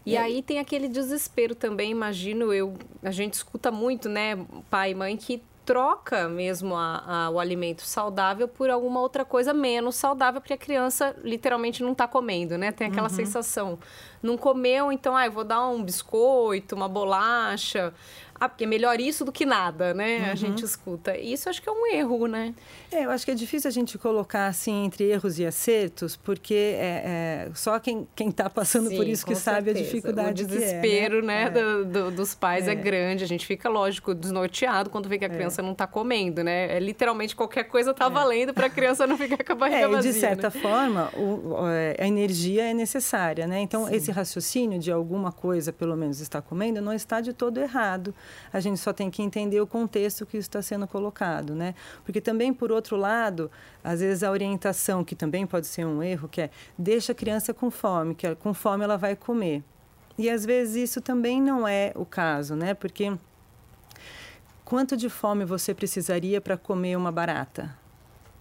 E, 0.06 0.12
e 0.12 0.16
aí 0.16 0.44
tem 0.44 0.60
aquele 0.60 0.86
desespero 0.86 1.56
também, 1.56 1.90
imagino 1.90 2.52
eu, 2.52 2.74
a 3.02 3.10
gente 3.10 3.34
escuta 3.34 3.72
muito, 3.72 4.08
né, 4.08 4.38
pai 4.70 4.92
e 4.92 4.94
mãe 4.94 5.16
que 5.16 5.42
troca 5.66 6.28
mesmo 6.28 6.76
a, 6.76 7.26
a, 7.26 7.30
o 7.30 7.40
alimento 7.40 7.82
saudável 7.82 8.46
por 8.46 8.70
alguma 8.70 9.00
outra 9.00 9.24
coisa 9.24 9.52
menos 9.52 9.96
saudável, 9.96 10.40
porque 10.40 10.54
a 10.54 10.56
criança 10.56 11.14
literalmente 11.24 11.82
não 11.82 11.90
está 11.90 12.06
comendo, 12.06 12.56
né? 12.56 12.70
Tem 12.70 12.86
aquela 12.86 13.08
uhum. 13.08 13.14
sensação. 13.14 13.78
Não 14.22 14.38
comeu, 14.38 14.92
então, 14.92 15.16
ah, 15.16 15.26
eu 15.26 15.32
vou 15.32 15.42
dar 15.42 15.68
um 15.68 15.82
biscoito, 15.82 16.76
uma 16.76 16.88
bolacha 16.88 17.92
ah, 18.38 18.48
porque 18.48 18.64
é 18.64 18.66
melhor 18.66 19.00
isso 19.00 19.24
do 19.24 19.32
que 19.32 19.46
nada, 19.46 19.94
né? 19.94 20.18
Uhum. 20.18 20.30
A 20.32 20.34
gente 20.34 20.64
escuta. 20.64 21.16
Isso 21.16 21.48
acho 21.48 21.62
que 21.62 21.68
é 21.68 21.72
um 21.72 21.86
erro, 21.86 22.26
né? 22.26 22.54
É, 22.92 23.04
eu 23.04 23.10
acho 23.10 23.24
que 23.24 23.30
é 23.30 23.34
difícil 23.34 23.68
a 23.68 23.72
gente 23.72 23.96
colocar 23.98 24.46
assim 24.46 24.84
entre 24.84 25.04
erros 25.04 25.38
e 25.38 25.46
acertos, 25.46 26.16
porque 26.16 26.54
é, 26.54 27.46
é 27.46 27.50
só 27.54 27.78
quem 27.78 28.06
está 28.18 28.50
passando 28.50 28.88
Sim, 28.90 28.96
por 28.96 29.06
isso 29.06 29.24
que 29.24 29.34
certeza. 29.34 29.56
sabe 29.56 29.70
a 29.70 29.74
dificuldade. 29.74 30.44
O 30.44 30.46
desespero, 30.46 31.18
é, 31.18 31.22
né? 31.22 31.44
né? 31.44 31.50
Do, 31.50 31.84
do, 31.84 32.10
dos 32.10 32.34
pais 32.34 32.68
é. 32.68 32.72
é. 32.72 32.74
grande. 32.74 33.24
A 33.24 33.26
gente 33.26 33.46
fica, 33.46 33.68
lógico, 33.68 34.14
desnorteado 34.14 34.90
quando 34.90 35.08
vê 35.08 35.18
que 35.18 35.24
a 35.24 35.28
é. 35.28 35.30
criança 35.30 35.62
não 35.62 35.72
está 35.72 35.86
comendo, 35.86 36.44
né? 36.44 36.76
É 36.76 36.78
literalmente 36.78 37.34
qualquer 37.34 37.64
coisa 37.64 37.92
está 37.92 38.06
é. 38.06 38.10
valendo 38.10 38.52
para 38.52 38.66
a 38.66 38.70
criança 38.70 39.06
não 39.06 39.16
ficar 39.16 39.42
com 39.42 39.52
a 39.52 39.56
barriga 39.56 39.80
é, 39.86 39.88
vazia. 39.88 40.12
De 40.12 40.18
certa 40.18 40.50
né? 40.50 40.60
forma, 40.60 41.10
o, 41.16 41.56
a 41.98 42.06
energia 42.06 42.70
é 42.70 42.74
necessária, 42.74 43.46
né? 43.46 43.60
Então, 43.60 43.86
Sim. 43.86 43.94
esse 43.94 44.10
raciocínio 44.10 44.78
de 44.78 44.92
alguma 44.92 45.32
coisa, 45.32 45.72
pelo 45.72 45.96
menos, 45.96 46.20
está 46.20 46.42
comendo, 46.42 46.80
não 46.80 46.92
está 46.92 47.20
de 47.20 47.32
todo 47.32 47.58
errado. 47.58 48.14
A 48.52 48.60
gente 48.60 48.78
só 48.78 48.92
tem 48.92 49.10
que 49.10 49.22
entender 49.22 49.60
o 49.60 49.66
contexto 49.66 50.26
que 50.26 50.36
isso 50.36 50.48
está 50.48 50.62
sendo 50.62 50.86
colocado, 50.86 51.54
né? 51.54 51.74
Porque 52.04 52.20
também, 52.20 52.52
por 52.52 52.72
outro 52.72 52.96
lado, 52.96 53.50
às 53.82 54.00
vezes 54.00 54.22
a 54.22 54.30
orientação, 54.30 55.04
que 55.04 55.14
também 55.14 55.46
pode 55.46 55.66
ser 55.66 55.84
um 55.84 56.02
erro, 56.02 56.28
que 56.28 56.42
é 56.42 56.50
deixa 56.78 57.12
a 57.12 57.14
criança 57.14 57.52
com 57.52 57.70
fome, 57.70 58.14
que 58.14 58.34
com 58.36 58.52
fome 58.54 58.84
ela 58.84 58.96
vai 58.96 59.16
comer. 59.16 59.62
E 60.18 60.30
às 60.30 60.46
vezes 60.46 60.90
isso 60.90 61.00
também 61.00 61.42
não 61.42 61.68
é 61.68 61.92
o 61.94 62.06
caso, 62.06 62.56
né? 62.56 62.72
Porque 62.72 63.12
quanto 64.64 64.96
de 64.96 65.08
fome 65.08 65.44
você 65.44 65.74
precisaria 65.74 66.40
para 66.40 66.56
comer 66.56 66.96
uma 66.96 67.12
barata? 67.12 67.76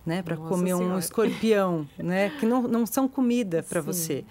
Né? 0.06 0.22
Para 0.22 0.38
comer 0.38 0.76
senhora. 0.76 0.86
um 0.86 1.00
escorpião, 1.00 1.90
né? 1.98 2.30
Que 2.40 2.46
não, 2.46 2.62
não 2.64 2.86
são 2.86 3.08
comida 3.08 3.64
para 3.64 3.82
você. 3.82 4.24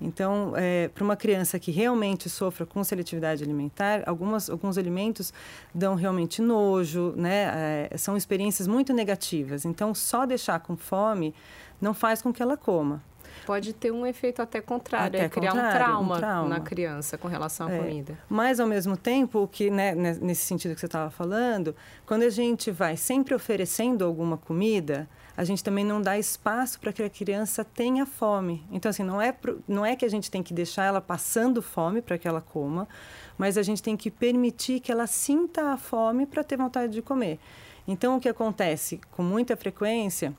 Então, 0.00 0.52
é, 0.56 0.88
para 0.88 1.02
uma 1.02 1.16
criança 1.16 1.58
que 1.58 1.70
realmente 1.70 2.28
sofra 2.28 2.64
com 2.64 2.82
seletividade 2.84 3.42
alimentar, 3.42 4.02
algumas, 4.06 4.48
alguns 4.48 4.78
alimentos 4.78 5.32
dão 5.74 5.94
realmente 5.94 6.40
nojo, 6.40 7.12
né? 7.16 7.88
É, 7.90 7.96
são 7.98 8.16
experiências 8.16 8.68
muito 8.68 8.92
negativas. 8.92 9.64
Então, 9.64 9.94
só 9.94 10.24
deixar 10.24 10.60
com 10.60 10.76
fome 10.76 11.34
não 11.80 11.94
faz 11.94 12.22
com 12.22 12.32
que 12.32 12.42
ela 12.42 12.56
coma 12.56 13.02
pode 13.48 13.72
ter 13.72 13.90
um 13.90 14.04
efeito 14.04 14.42
até 14.42 14.60
contrário, 14.60 15.06
até 15.06 15.24
é 15.24 15.28
criar 15.28 15.52
contrário, 15.52 15.74
um, 15.74 15.78
trauma 15.78 16.14
um, 16.14 16.18
trauma 16.18 16.48
na 16.50 16.60
criança 16.60 17.16
com 17.16 17.28
relação 17.28 17.66
à 17.66 17.72
é, 17.72 17.78
comida. 17.78 18.18
Mas, 18.28 18.60
ao 18.60 18.66
mesmo 18.66 18.94
tempo, 18.94 19.48
que 19.50 19.70
né, 19.70 19.94
nesse 19.94 20.44
sentido 20.44 20.74
que 20.74 20.80
você 20.80 20.86
estava 20.86 21.10
falando, 21.10 21.74
quando 22.04 22.24
a 22.24 22.30
gente 22.30 22.70
vai 22.70 22.94
sempre 22.94 23.34
oferecendo 23.34 24.04
alguma 24.04 24.36
comida, 24.36 25.08
a 25.38 25.44
gente 25.44 25.62
também 25.62 25.84
não 25.84 26.02
dá 26.02 26.18
espaço 26.18 26.80
para 26.80 26.92
que 26.92 27.00
a 27.00 27.08
criança 27.08 27.64
tenha 27.64 28.04
fome. 28.04 28.66
Então, 28.72 28.90
assim, 28.90 29.04
não 29.04 29.22
é, 29.22 29.32
não 29.68 29.86
é 29.86 29.94
que 29.94 30.04
a 30.04 30.08
gente 30.08 30.28
tem 30.28 30.42
que 30.42 30.52
deixar 30.52 30.86
ela 30.86 31.00
passando 31.00 31.62
fome 31.62 32.02
para 32.02 32.18
que 32.18 32.26
ela 32.26 32.40
coma, 32.40 32.88
mas 33.38 33.56
a 33.56 33.62
gente 33.62 33.80
tem 33.80 33.96
que 33.96 34.10
permitir 34.10 34.80
que 34.80 34.90
ela 34.90 35.06
sinta 35.06 35.70
a 35.70 35.76
fome 35.76 36.26
para 36.26 36.42
ter 36.42 36.56
vontade 36.56 36.92
de 36.92 37.00
comer. 37.00 37.38
Então, 37.86 38.16
o 38.16 38.20
que 38.20 38.28
acontece 38.28 39.00
com 39.12 39.22
muita 39.22 39.56
frequência 39.56 40.34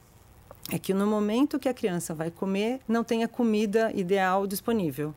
é 0.69 0.77
que 0.77 0.93
no 0.93 1.07
momento 1.07 1.57
que 1.57 1.69
a 1.69 1.73
criança 1.73 2.13
vai 2.13 2.29
comer, 2.29 2.81
não 2.85 3.01
tem 3.01 3.23
a 3.23 3.27
comida 3.29 3.93
ideal 3.95 4.45
disponível. 4.45 5.15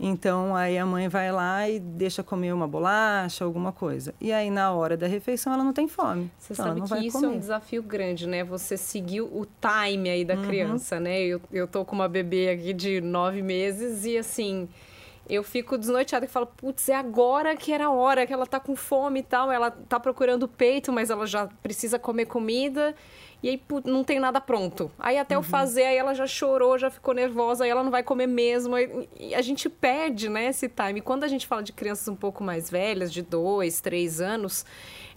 Então, 0.00 0.54
aí 0.54 0.78
a 0.78 0.86
mãe 0.86 1.08
vai 1.08 1.32
lá 1.32 1.68
e 1.68 1.80
deixa 1.80 2.22
comer 2.22 2.52
uma 2.52 2.68
bolacha, 2.68 3.44
alguma 3.44 3.72
coisa. 3.72 4.14
E 4.20 4.32
aí, 4.32 4.48
na 4.50 4.72
hora 4.72 4.96
da 4.96 5.06
refeição, 5.06 5.52
ela 5.52 5.64
não 5.64 5.72
tem 5.72 5.88
fome. 5.88 6.30
Você 6.38 6.52
então 6.52 6.66
sabe 6.66 6.80
que 6.82 7.06
isso 7.06 7.18
comer. 7.18 7.32
é 7.32 7.36
um 7.36 7.38
desafio 7.38 7.82
grande, 7.82 8.26
né? 8.26 8.44
Você 8.44 8.76
seguir 8.76 9.22
o 9.22 9.46
time 9.60 10.08
aí 10.08 10.24
da 10.24 10.34
uhum. 10.34 10.42
criança, 10.46 11.00
né? 11.00 11.20
Eu, 11.20 11.40
eu 11.52 11.66
tô 11.66 11.84
com 11.84 11.96
uma 11.96 12.08
bebê 12.08 12.50
aqui 12.50 12.72
de 12.72 13.00
nove 13.00 13.42
meses 13.42 14.04
e, 14.04 14.16
assim, 14.16 14.68
eu 15.28 15.42
fico 15.42 15.76
desnorteada 15.76 16.24
e 16.24 16.28
falo, 16.28 16.46
putz, 16.46 16.88
é 16.88 16.94
agora 16.94 17.56
que 17.56 17.72
era 17.72 17.86
a 17.86 17.90
hora, 17.90 18.26
que 18.26 18.32
ela 18.32 18.46
tá 18.46 18.58
com 18.58 18.74
fome 18.74 19.20
e 19.20 19.22
tal. 19.22 19.52
Ela 19.52 19.70
tá 19.70 20.00
procurando 20.00 20.48
peito, 20.48 20.92
mas 20.92 21.10
ela 21.10 21.26
já 21.26 21.46
precisa 21.62 21.98
comer 21.98 22.26
comida 22.26 22.94
e 23.42 23.48
aí 23.50 23.62
não 23.84 24.02
tem 24.02 24.18
nada 24.18 24.40
pronto. 24.40 24.90
Aí 24.98 25.16
até 25.16 25.36
uhum. 25.36 25.42
eu 25.42 25.48
fazer, 25.48 25.84
aí 25.84 25.96
ela 25.96 26.12
já 26.12 26.26
chorou, 26.26 26.76
já 26.76 26.90
ficou 26.90 27.14
nervosa, 27.14 27.64
aí 27.64 27.70
ela 27.70 27.84
não 27.84 27.90
vai 27.90 28.02
comer 28.02 28.26
mesmo. 28.26 28.74
E 29.18 29.34
a 29.34 29.42
gente 29.42 29.68
perde, 29.68 30.28
né, 30.28 30.46
esse 30.46 30.68
time. 30.68 31.00
Quando 31.00 31.24
a 31.24 31.28
gente 31.28 31.46
fala 31.46 31.62
de 31.62 31.72
crianças 31.72 32.08
um 32.08 32.16
pouco 32.16 32.42
mais 32.42 32.68
velhas, 32.68 33.12
de 33.12 33.22
dois, 33.22 33.80
três 33.80 34.20
anos, 34.20 34.66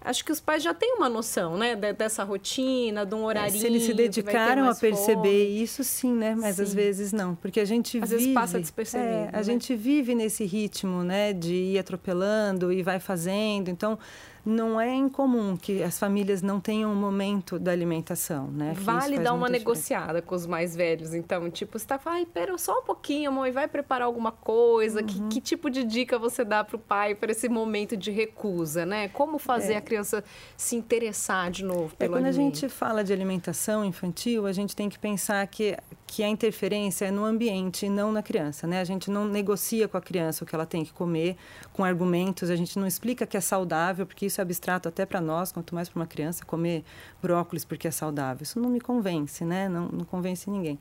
acho 0.04 0.26
que 0.26 0.32
os 0.32 0.40
pais 0.40 0.64
já 0.64 0.74
têm 0.74 0.96
uma 0.96 1.08
noção, 1.08 1.58
né, 1.58 1.76
dessa 1.94 2.24
rotina, 2.24 3.06
de 3.06 3.16
um 3.16 3.24
horário. 3.24 3.56
É, 3.56 3.60
se 3.60 3.66
eles 3.66 3.84
se 3.84 3.94
dedicaram 3.94 4.70
a 4.70 4.76
perceber 4.76 5.46
fome. 5.46 5.64
isso, 5.64 5.84
sim, 5.84 6.14
né, 6.14 6.36
mas 6.36 6.56
sim. 6.56 6.64
às 6.64 6.74
vezes 6.74 7.14
não, 7.14 7.36
porque 7.36 7.60
a 7.60 7.66
gente 7.66 7.98
às 8.00 8.10
vive. 8.10 8.16
Às 8.16 8.22
vezes 8.22 8.34
passa 8.34 8.60
despercebido. 8.60 9.10
É, 9.10 9.30
a 9.30 9.38
né? 9.38 9.44
gente 9.44 9.76
vive 9.76 10.16
nesse 10.16 10.44
ritmo, 10.46 11.04
né, 11.04 11.34
de 11.34 11.54
ir 11.54 11.80
atropelando 11.80 12.72
e 12.72 12.82
vai 12.84 13.00
fazendo. 13.00 13.70
Então, 13.70 13.98
não 14.46 14.80
é 14.82 14.94
incomum 14.94 15.56
que 15.56 15.84
as 15.84 16.00
famílias 16.00 16.42
não 16.42 16.60
tenham 16.60 16.92
um 16.92 16.96
momento 16.96 17.60
da 17.60 17.72
alimentação, 17.72 18.48
né? 18.48 18.74
Que 18.76 18.82
vale 18.82 19.20
dar 19.20 19.34
uma 19.34 19.48
negociada 19.48 20.22
com 20.22 20.34
os 20.34 20.48
mais 20.48 20.76
velhos, 20.76 21.14
então, 21.14 21.50
tipo, 21.50 21.78
você 21.78 21.86
tá 21.86 22.00
falando, 22.00 22.20
ai, 22.20 22.26
pera 22.26 22.58
só 22.58 22.80
um 22.80 22.84
pouquinho, 22.84 23.32
mãe, 23.32 23.52
vai 23.52 23.68
preparar 23.68 24.08
alguma 24.08 24.32
coisa? 24.32 25.02
Uhum. 25.02 25.06
Que, 25.06 25.22
que, 25.30 25.42
tipo 25.42 25.70
de 25.70 25.84
dica 25.84 26.18
você 26.18 26.44
dá 26.44 26.64
para 26.64 26.76
o 26.76 26.80
pai 26.80 27.14
para 27.14 27.32
esse 27.32 27.48
momento 27.48 27.96
de 27.96 28.12
recusa, 28.12 28.86
né? 28.86 29.08
Como 29.10 29.38
fazer 29.38 29.74
é. 29.74 29.78
a 29.78 29.82
criança 29.82 30.24
se 30.58 30.76
interessar 30.76 31.52
de 31.52 31.64
novo 31.64 31.96
pelo 31.96 32.14
é, 32.14 32.18
quando 32.18 32.26
alimento? 32.26 32.56
a 32.56 32.62
gente 32.62 32.70
fala 32.70 33.04
de 33.04 33.14
alimentação 33.14 33.86
infantil, 33.86 34.46
a 34.46 34.52
gente 34.52 34.76
tem 34.76 34.90
que 34.90 34.98
pensar 34.98 35.46
que, 35.48 35.78
que 36.12 36.24
a 36.24 36.28
interferência 36.28 37.06
é 37.06 37.12
no 37.12 37.24
ambiente 37.24 37.86
e 37.86 37.90
não 37.90 38.12
na 38.12 38.22
criança, 38.22 38.68
né? 38.68 38.82
A 38.82 38.84
gente 38.84 39.10
não 39.10 39.26
negocia 39.26 39.88
com 39.88 39.96
a 39.96 40.02
criança 40.02 40.44
o 40.44 40.48
que 40.48 40.54
ela 40.54 40.66
tem 40.66 40.84
que 40.84 40.92
comer 40.92 41.38
com 41.72 41.86
argumentos, 41.86 42.50
a 42.50 42.56
gente 42.58 42.78
não 42.78 42.86
explica 42.86 43.26
que 43.26 43.38
é 43.38 43.40
saudável, 43.40 44.06
porque 44.06 44.26
isso 44.26 44.42
é 44.42 44.44
abstrato 44.44 44.90
até 44.90 45.06
para 45.06 45.22
nós, 45.22 45.54
quanto 45.54 45.74
mais 45.74 45.88
para 45.88 46.02
uma 46.02 46.06
criança, 46.06 46.44
comer 46.44 46.84
brócolis 47.22 47.64
porque 47.64 47.88
é 47.88 47.92
saudável. 47.92 48.44
Isso 48.44 48.60
não 48.60 48.70
me 48.70 48.82
convence, 48.82 49.46
né? 49.46 49.70
Não, 49.70 49.88
não 49.88 50.04
convence 50.04 50.50
ninguém. 50.50 50.78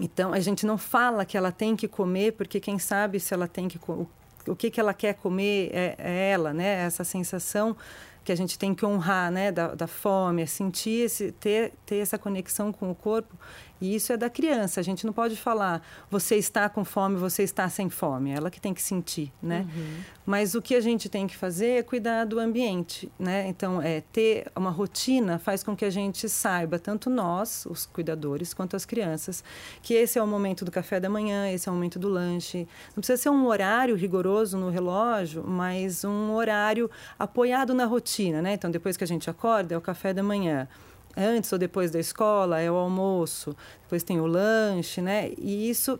Então, 0.00 0.32
a 0.32 0.40
gente 0.40 0.64
não 0.64 0.78
fala 0.78 1.26
que 1.26 1.36
ela 1.36 1.52
tem 1.52 1.76
que 1.76 1.86
comer, 1.86 2.32
porque 2.32 2.58
quem 2.58 2.78
sabe 2.78 3.20
se 3.20 3.34
ela 3.34 3.46
tem 3.46 3.68
que 3.68 3.78
o, 3.86 4.56
que, 4.56 4.70
que 4.70 4.80
ela 4.80 4.94
quer 4.94 5.12
comer 5.12 5.68
é, 5.74 5.94
é 5.98 6.30
ela, 6.30 6.54
né? 6.54 6.86
Essa 6.86 7.04
sensação 7.04 7.76
que 8.24 8.32
a 8.32 8.36
gente 8.36 8.58
tem 8.58 8.74
que 8.74 8.86
honrar, 8.86 9.30
né? 9.30 9.52
Da, 9.52 9.74
da 9.74 9.86
fome, 9.86 10.40
é 10.40 10.46
sentir, 10.46 11.04
esse, 11.04 11.32
ter, 11.32 11.74
ter 11.84 11.96
essa 11.96 12.16
conexão 12.16 12.72
com 12.72 12.90
o 12.90 12.94
corpo 12.94 13.36
e 13.80 13.94
isso 13.94 14.12
é 14.12 14.16
da 14.16 14.28
criança. 14.28 14.80
A 14.80 14.82
gente 14.82 15.06
não 15.06 15.12
pode 15.12 15.36
falar, 15.36 15.82
você 16.10 16.36
está 16.36 16.68
com 16.68 16.84
fome, 16.84 17.16
você 17.16 17.42
está 17.42 17.68
sem 17.68 17.88
fome. 17.88 18.30
É 18.30 18.34
ela 18.34 18.50
que 18.50 18.60
tem 18.60 18.74
que 18.74 18.82
sentir, 18.82 19.32
né? 19.42 19.66
Uhum. 19.74 19.96
Mas 20.26 20.54
o 20.54 20.62
que 20.62 20.74
a 20.74 20.80
gente 20.80 21.08
tem 21.08 21.26
que 21.26 21.36
fazer 21.36 21.78
é 21.78 21.82
cuidar 21.82 22.24
do 22.24 22.38
ambiente, 22.38 23.10
né? 23.18 23.48
Então, 23.48 23.80
é 23.80 24.02
ter 24.12 24.50
uma 24.54 24.70
rotina 24.70 25.38
faz 25.38 25.62
com 25.62 25.74
que 25.74 25.84
a 25.84 25.90
gente 25.90 26.28
saiba, 26.28 26.78
tanto 26.78 27.08
nós, 27.08 27.66
os 27.66 27.86
cuidadores, 27.86 28.52
quanto 28.52 28.76
as 28.76 28.84
crianças, 28.84 29.42
que 29.82 29.94
esse 29.94 30.18
é 30.18 30.22
o 30.22 30.26
momento 30.26 30.64
do 30.64 30.70
café 30.70 31.00
da 31.00 31.08
manhã, 31.08 31.50
esse 31.50 31.68
é 31.68 31.72
o 31.72 31.74
momento 31.74 31.98
do 31.98 32.08
lanche. 32.08 32.68
Não 32.88 32.96
precisa 32.96 33.16
ser 33.16 33.30
um 33.30 33.46
horário 33.46 33.96
rigoroso 33.96 34.58
no 34.58 34.70
relógio, 34.70 35.42
mas 35.46 36.04
um 36.04 36.32
horário 36.32 36.90
apoiado 37.18 37.74
na 37.74 37.86
rotina, 37.86 38.42
né? 38.42 38.52
Então, 38.52 38.70
depois 38.70 38.96
que 38.96 39.04
a 39.04 39.06
gente 39.06 39.28
acorda, 39.28 39.74
é 39.74 39.78
o 39.78 39.80
café 39.80 40.12
da 40.12 40.22
manhã 40.22 40.68
antes 41.16 41.52
ou 41.52 41.58
depois 41.58 41.90
da 41.90 41.98
escola, 41.98 42.60
é 42.60 42.70
o 42.70 42.74
almoço, 42.74 43.56
depois 43.82 44.02
tem 44.02 44.20
o 44.20 44.26
lanche, 44.26 45.00
né? 45.00 45.30
E 45.38 45.68
isso 45.68 45.98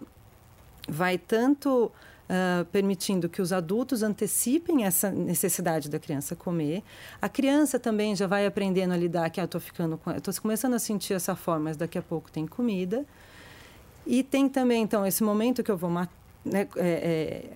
vai 0.89 1.19
tanto 1.19 1.91
uh, 2.31 2.65
permitindo 2.67 3.29
que 3.29 3.43
os 3.43 3.53
adultos 3.53 4.03
antecipem 4.03 4.85
essa 4.85 5.11
necessidade 5.11 5.89
da 5.89 5.99
criança 5.99 6.37
comer. 6.37 6.83
A 7.21 7.29
criança 7.29 7.79
também 7.79 8.15
já 8.15 8.27
vai 8.27 8.47
aprendendo 8.47 8.93
a 8.93 8.97
lidar 8.97 9.29
que 9.31 9.41
ah, 9.41 9.45
estou 9.45 9.61
ficando 9.61 9.99
com, 9.99 10.11
estou 10.11 10.33
começando 10.41 10.75
a 10.75 10.79
sentir 10.79 11.15
essa 11.15 11.35
fome, 11.35 11.65
mas 11.65 11.77
daqui 11.77 11.99
a 11.99 12.03
pouco 12.03 12.31
tem 12.31 12.47
comida. 12.47 13.05
E 14.07 14.23
tem 14.23 14.49
também 14.49 14.83
então 14.83 15.07
esse 15.07 15.23
momento 15.23 15.63
que 15.63 15.71
eu 15.71 15.77
vou 15.77 15.91
matar 15.91 16.21
né, 16.45 16.67
é, 16.77 16.89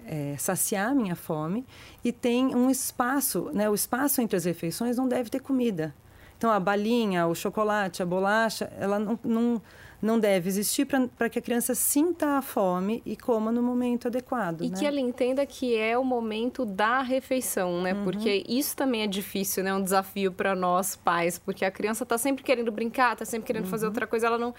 é, 0.06 0.32
é, 0.32 0.36
saciar 0.36 0.94
minha 0.94 1.16
fome 1.16 1.64
e 2.04 2.12
tem 2.12 2.54
um 2.54 2.68
espaço, 2.68 3.50
né, 3.54 3.68
o 3.68 3.74
espaço 3.74 4.20
entre 4.20 4.36
as 4.36 4.44
refeições 4.44 4.96
não 4.98 5.08
deve 5.08 5.30
ter 5.30 5.40
comida. 5.40 5.94
Então, 6.36 6.50
a 6.50 6.60
balinha, 6.60 7.26
o 7.26 7.34
chocolate, 7.34 8.02
a 8.02 8.06
bolacha, 8.06 8.70
ela 8.78 8.98
não, 8.98 9.18
não, 9.24 9.62
não 10.04 10.20
deve 10.20 10.48
existir 10.48 10.86
para 10.86 11.30
que 11.30 11.38
a 11.38 11.42
criança 11.42 11.74
sinta 11.74 12.36
a 12.36 12.42
fome 12.42 13.02
e 13.06 13.16
coma 13.16 13.50
no 13.50 13.62
momento 13.62 14.08
adequado. 14.08 14.62
E 14.62 14.68
né? 14.68 14.78
que 14.78 14.86
ela 14.86 15.00
entenda 15.00 15.46
que 15.46 15.76
é 15.76 15.96
o 15.96 16.04
momento 16.04 16.66
da 16.66 17.00
refeição, 17.00 17.80
né? 17.80 17.94
Uhum. 17.94 18.04
Porque 18.04 18.44
isso 18.46 18.76
também 18.76 19.02
é 19.02 19.06
difícil, 19.06 19.64
né? 19.64 19.72
Um 19.72 19.82
desafio 19.82 20.30
para 20.30 20.54
nós 20.54 20.94
pais, 20.94 21.38
porque 21.38 21.64
a 21.64 21.70
criança 21.70 22.02
está 22.04 22.18
sempre 22.18 22.44
querendo 22.44 22.70
brincar, 22.70 23.14
está 23.14 23.24
sempre 23.24 23.46
querendo 23.46 23.64
uhum. 23.64 23.70
fazer 23.70 23.86
outra 23.86 24.06
coisa, 24.06 24.26
ela 24.26 24.38
não 24.38 24.54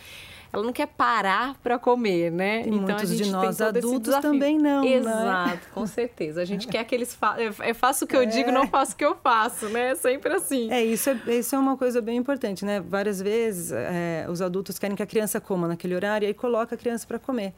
ela 0.55 0.63
não 0.63 0.73
quer 0.73 0.87
parar 0.87 1.55
para 1.61 1.77
comer, 1.77 2.31
né? 2.31 2.63
E 2.65 2.69
então 2.69 2.95
a 2.95 3.05
gente 3.05 3.23
de 3.23 3.31
nós 3.31 3.59
adultos 3.59 4.15
também 4.17 4.57
não. 4.57 4.83
Né? 4.83 4.93
Exato, 4.93 5.49
né? 5.49 5.59
com 5.73 5.85
certeza. 5.85 6.41
A 6.41 6.45
gente 6.45 6.67
quer 6.67 6.83
que 6.85 6.95
eles 6.95 7.13
fa... 7.13 7.35
é, 7.39 7.73
faço 7.73 8.05
o 8.05 8.07
que 8.07 8.15
eu 8.15 8.21
é. 8.21 8.25
digo, 8.25 8.51
não 8.51 8.67
faço 8.67 8.93
o 8.93 8.95
que 8.95 9.05
eu 9.05 9.15
faço, 9.15 9.67
né? 9.69 9.91
É 9.91 9.95
sempre 9.95 10.33
assim. 10.33 10.71
É 10.71 10.83
isso, 10.83 11.09
é, 11.09 11.35
isso 11.35 11.55
é 11.55 11.59
uma 11.59 11.77
coisa 11.77 12.01
bem 12.01 12.17
importante, 12.17 12.63
né? 12.63 12.79
Várias 12.79 13.21
vezes 13.21 13.71
é, 13.71 14.25
os 14.29 14.41
adultos 14.41 14.79
querem 14.79 14.95
que 14.95 15.03
a 15.03 15.07
criança 15.07 15.41
coma 15.41 15.67
naquele 15.67 15.95
horário 15.95 16.25
e 16.25 16.27
aí 16.27 16.33
coloca 16.33 16.75
a 16.75 16.77
criança 16.77 17.05
para 17.05 17.19
comer 17.19 17.53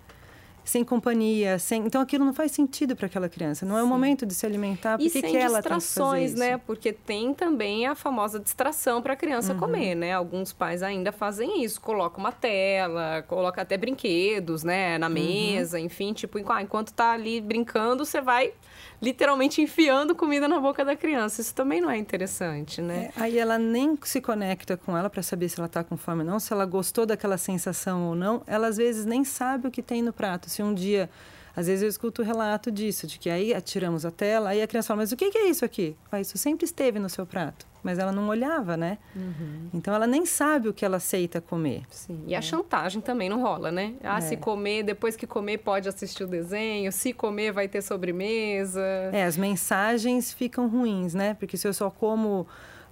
sem 0.70 0.84
companhia, 0.84 1.58
sem 1.60 1.86
então 1.86 2.02
aquilo 2.02 2.26
não 2.26 2.34
faz 2.34 2.52
sentido 2.52 2.96
para 2.96 3.06
aquela 3.06 3.30
criança. 3.30 3.66
Não 3.66 3.78
é 3.78 3.84
o 3.84 3.88
momento 3.88 4.26
de 4.26 4.34
se 4.34 4.46
alimentar. 4.46 4.98
Por 4.98 5.06
e 5.06 5.10
que, 5.10 5.22
sem 5.22 5.32
que 5.32 5.38
ela 5.38 5.60
distrações, 5.60 6.34
né? 6.36 6.58
Porque 6.58 6.92
tem 6.92 7.34
também 7.34 7.88
a 7.88 7.96
famosa 7.96 8.40
distração 8.40 9.02
para 9.02 9.14
a 9.14 9.16
criança 9.16 9.54
uhum. 9.54 9.60
comer, 9.60 9.96
né? 9.96 10.14
Alguns 10.14 10.52
pais 10.52 10.84
ainda 10.84 11.12
fazem 11.12 11.64
isso, 11.64 11.80
colocam 11.80 12.20
uma 12.20 12.32
tela, 12.32 13.24
coloca 13.28 13.62
até 13.62 13.78
brinquedos, 13.78 14.64
né, 14.64 14.98
na 14.98 15.08
uhum. 15.08 15.14
mesa, 15.14 15.78
uhum. 15.78 15.86
enfim, 15.86 16.14
tipo, 16.14 16.38
enquanto 16.40 16.92
tá 16.92 17.12
ali 17.12 17.40
brincando, 17.40 18.06
você 18.06 18.20
vai 18.22 18.54
literalmente 19.02 19.62
enfiando 19.62 20.16
comida 20.16 20.48
na 20.48 20.60
boca 20.60 20.84
da 20.84 20.96
criança. 20.96 21.42
Isso 21.42 21.54
também 21.54 21.80
não 21.80 21.90
é 21.90 21.98
interessante, 21.98 22.82
né? 22.82 23.12
É, 23.16 23.22
aí 23.22 23.38
ela 23.38 23.58
nem 23.58 23.98
se 24.04 24.20
conecta 24.20 24.76
com 24.76 24.98
ela 24.98 25.10
para 25.10 25.22
saber 25.22 25.50
se 25.50 25.60
ela 25.60 25.68
está 25.68 25.84
com 25.84 25.96
fome 25.96 26.22
ou 26.22 26.28
não, 26.28 26.40
se 26.40 26.52
ela 26.52 26.66
gostou 26.66 27.06
daquela 27.06 27.38
sensação 27.38 28.10
ou 28.10 28.16
não. 28.16 28.42
Ela 28.48 28.68
às 28.68 28.78
vezes 28.78 29.06
nem 29.06 29.24
sabe 29.24 29.68
o 29.68 29.72
que 29.72 29.82
tem 29.82 30.02
no 30.02 30.12
prato. 30.12 30.50
Se 30.58 30.64
um 30.64 30.74
dia 30.74 31.10
Às 31.56 31.68
vezes 31.68 31.82
eu 31.82 31.90
escuto 31.90 32.22
o 32.22 32.26
relato 32.26 32.72
disso, 32.72 33.08
de 33.08 33.18
que 33.18 33.30
aí 33.30 33.54
atiramos 33.54 34.06
a 34.06 34.12
tela, 34.12 34.50
aí 34.50 34.62
a 34.62 34.68
criança 34.68 34.90
fala, 34.90 35.02
mas 35.02 35.12
o 35.12 35.16
que 35.16 35.36
é 35.36 35.50
isso 35.50 35.66
aqui? 35.66 35.96
Ah, 36.12 36.22
isso 36.22 36.38
sempre 36.38 36.66
esteve 36.66 37.00
no 37.00 37.10
seu 37.10 37.26
prato 37.26 37.66
mas 37.88 38.00
ela 38.00 38.12
não 38.12 38.28
olhava, 38.28 38.76
né? 38.76 38.98
Uhum. 39.16 39.70
Então 39.74 39.94
ela 39.94 40.06
nem 40.06 40.26
sabe 40.26 40.68
o 40.68 40.74
que 40.74 40.84
ela 40.84 40.98
aceita 40.98 41.40
comer. 41.40 41.84
Sim. 41.90 42.22
E 42.28 42.36
a 42.36 42.42
chantagem 42.42 43.02
também 43.02 43.30
não 43.30 43.42
rola, 43.42 43.72
né? 43.72 43.94
Ah, 44.04 44.18
é. 44.18 44.22
se 44.22 44.36
comer, 44.36 44.84
depois 44.84 45.16
que 45.16 45.26
comer 45.26 45.60
pode 45.60 45.88
assistir 45.88 46.26
o 46.26 46.28
desenho, 46.28 46.92
se 46.92 47.14
comer 47.14 47.54
vai 47.54 47.70
ter 47.70 47.82
sobremesa. 47.82 48.82
É, 49.14 49.24
as 49.24 49.38
mensagens 49.38 50.34
ficam 50.34 50.68
ruins, 50.68 51.14
né? 51.14 51.34
Porque 51.36 51.56
se 51.56 51.66
eu 51.66 51.74
só 51.74 51.90
como 51.90 52.46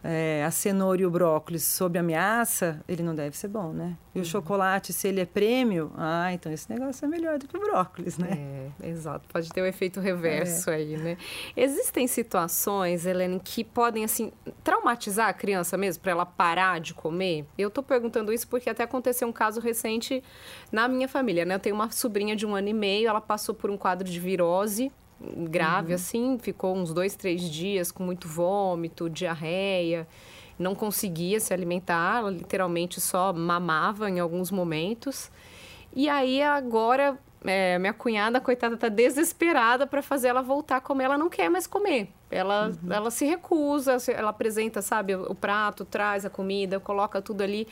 é, 0.08 0.44
a 0.46 0.52
cenoura 0.52 1.02
e 1.02 1.06
o 1.06 1.10
brócolis 1.10 1.64
sob 1.64 1.98
ameaça, 1.98 2.80
ele 2.88 3.02
não 3.02 3.16
deve 3.16 3.36
ser 3.36 3.48
bom, 3.48 3.74
né? 3.74 3.98
E 4.14 4.20
uhum. 4.20 4.24
o 4.24 4.26
chocolate, 4.26 4.94
se 4.94 5.08
ele 5.08 5.20
é 5.20 5.26
prêmio, 5.26 5.92
ah, 5.98 6.32
então 6.32 6.52
esse 6.52 6.72
negócio 6.72 7.04
é 7.04 7.08
melhor 7.08 7.40
do 7.40 7.48
que 7.48 7.58
o 7.58 7.60
brócolis, 7.60 8.16
né? 8.20 8.72
É, 8.82 8.90
exato. 8.90 9.28
Pode 9.28 9.50
ter 9.50 9.62
o 9.62 9.64
um 9.64 9.68
efeito 9.68 10.00
reverso 10.00 10.70
é. 10.70 10.76
aí, 10.76 10.96
né? 10.96 11.18
Existem 11.58 12.06
situações, 12.08 13.08
Helene, 13.08 13.42
que 13.44 13.64
podem, 13.64 14.04
assim, 14.04 14.32
traumatizar 14.64 15.28
a 15.28 15.34
criança 15.34 15.76
mesmo, 15.76 16.04
para 16.04 16.12
ela 16.12 16.26
parar 16.26 16.80
de 16.80 16.94
comer? 16.94 17.46
Eu 17.58 17.72
tô 17.72 17.82
perguntando 17.82 18.32
isso 18.32 18.48
porque 18.48 18.70
até 18.70 18.84
aconteceu 18.84 19.28
um 19.28 19.34
caso 19.34 19.60
recente 19.60 20.24
na 20.72 20.88
minha 20.88 21.08
família, 21.08 21.46
né? 21.46 21.56
Eu 21.56 21.60
tenho 21.60 21.76
uma 21.76 21.90
sobrinha 21.90 22.36
de 22.36 22.46
um 22.46 22.54
ano 22.54 22.68
e 22.68 22.74
meio, 22.74 23.10
ela 23.10 23.22
passou 23.22 23.56
por 23.56 23.72
um 23.72 23.78
quadro 23.78 24.08
de 24.08 24.20
virose 24.20 24.92
grave, 25.20 25.90
uhum. 25.90 25.96
assim, 25.96 26.38
ficou 26.40 26.76
uns 26.76 26.94
dois, 26.94 27.16
três 27.16 27.42
dias 27.42 27.92
com 27.92 28.04
muito 28.04 28.28
vômito, 28.28 29.10
diarreia, 29.10 30.08
não 30.58 30.76
conseguia 30.76 31.40
se 31.40 31.54
alimentar, 31.54 32.20
ela 32.20 32.32
literalmente 32.32 33.02
só 33.02 33.34
mamava 33.34 34.10
em 34.10 34.20
alguns 34.20 34.52
momentos. 34.52 35.32
E 35.94 36.10
aí 36.10 36.42
agora 36.42 37.18
é, 37.46 37.78
minha 37.80 37.94
cunhada, 37.94 38.42
coitada, 38.42 38.76
tá 38.76 38.90
desesperada 38.90 39.86
para 39.86 40.02
fazer 40.02 40.30
ela 40.30 40.42
voltar 40.42 40.78
a 40.78 40.82
comer. 40.82 41.06
Ela 41.06 41.18
não 41.18 41.30
quer 41.30 41.50
mais 41.50 41.68
comer. 41.68 42.10
Ela, 42.36 42.68
uhum. 42.68 42.92
ela 42.92 43.10
se 43.10 43.26
recusa, 43.26 43.98
ela 44.12 44.30
apresenta, 44.30 44.82
sabe, 44.82 45.16
o 45.16 45.34
prato, 45.34 45.86
traz 45.86 46.26
a 46.26 46.30
comida, 46.30 46.80
coloca 46.80 47.22
tudo 47.22 47.42
ali. 47.42 47.68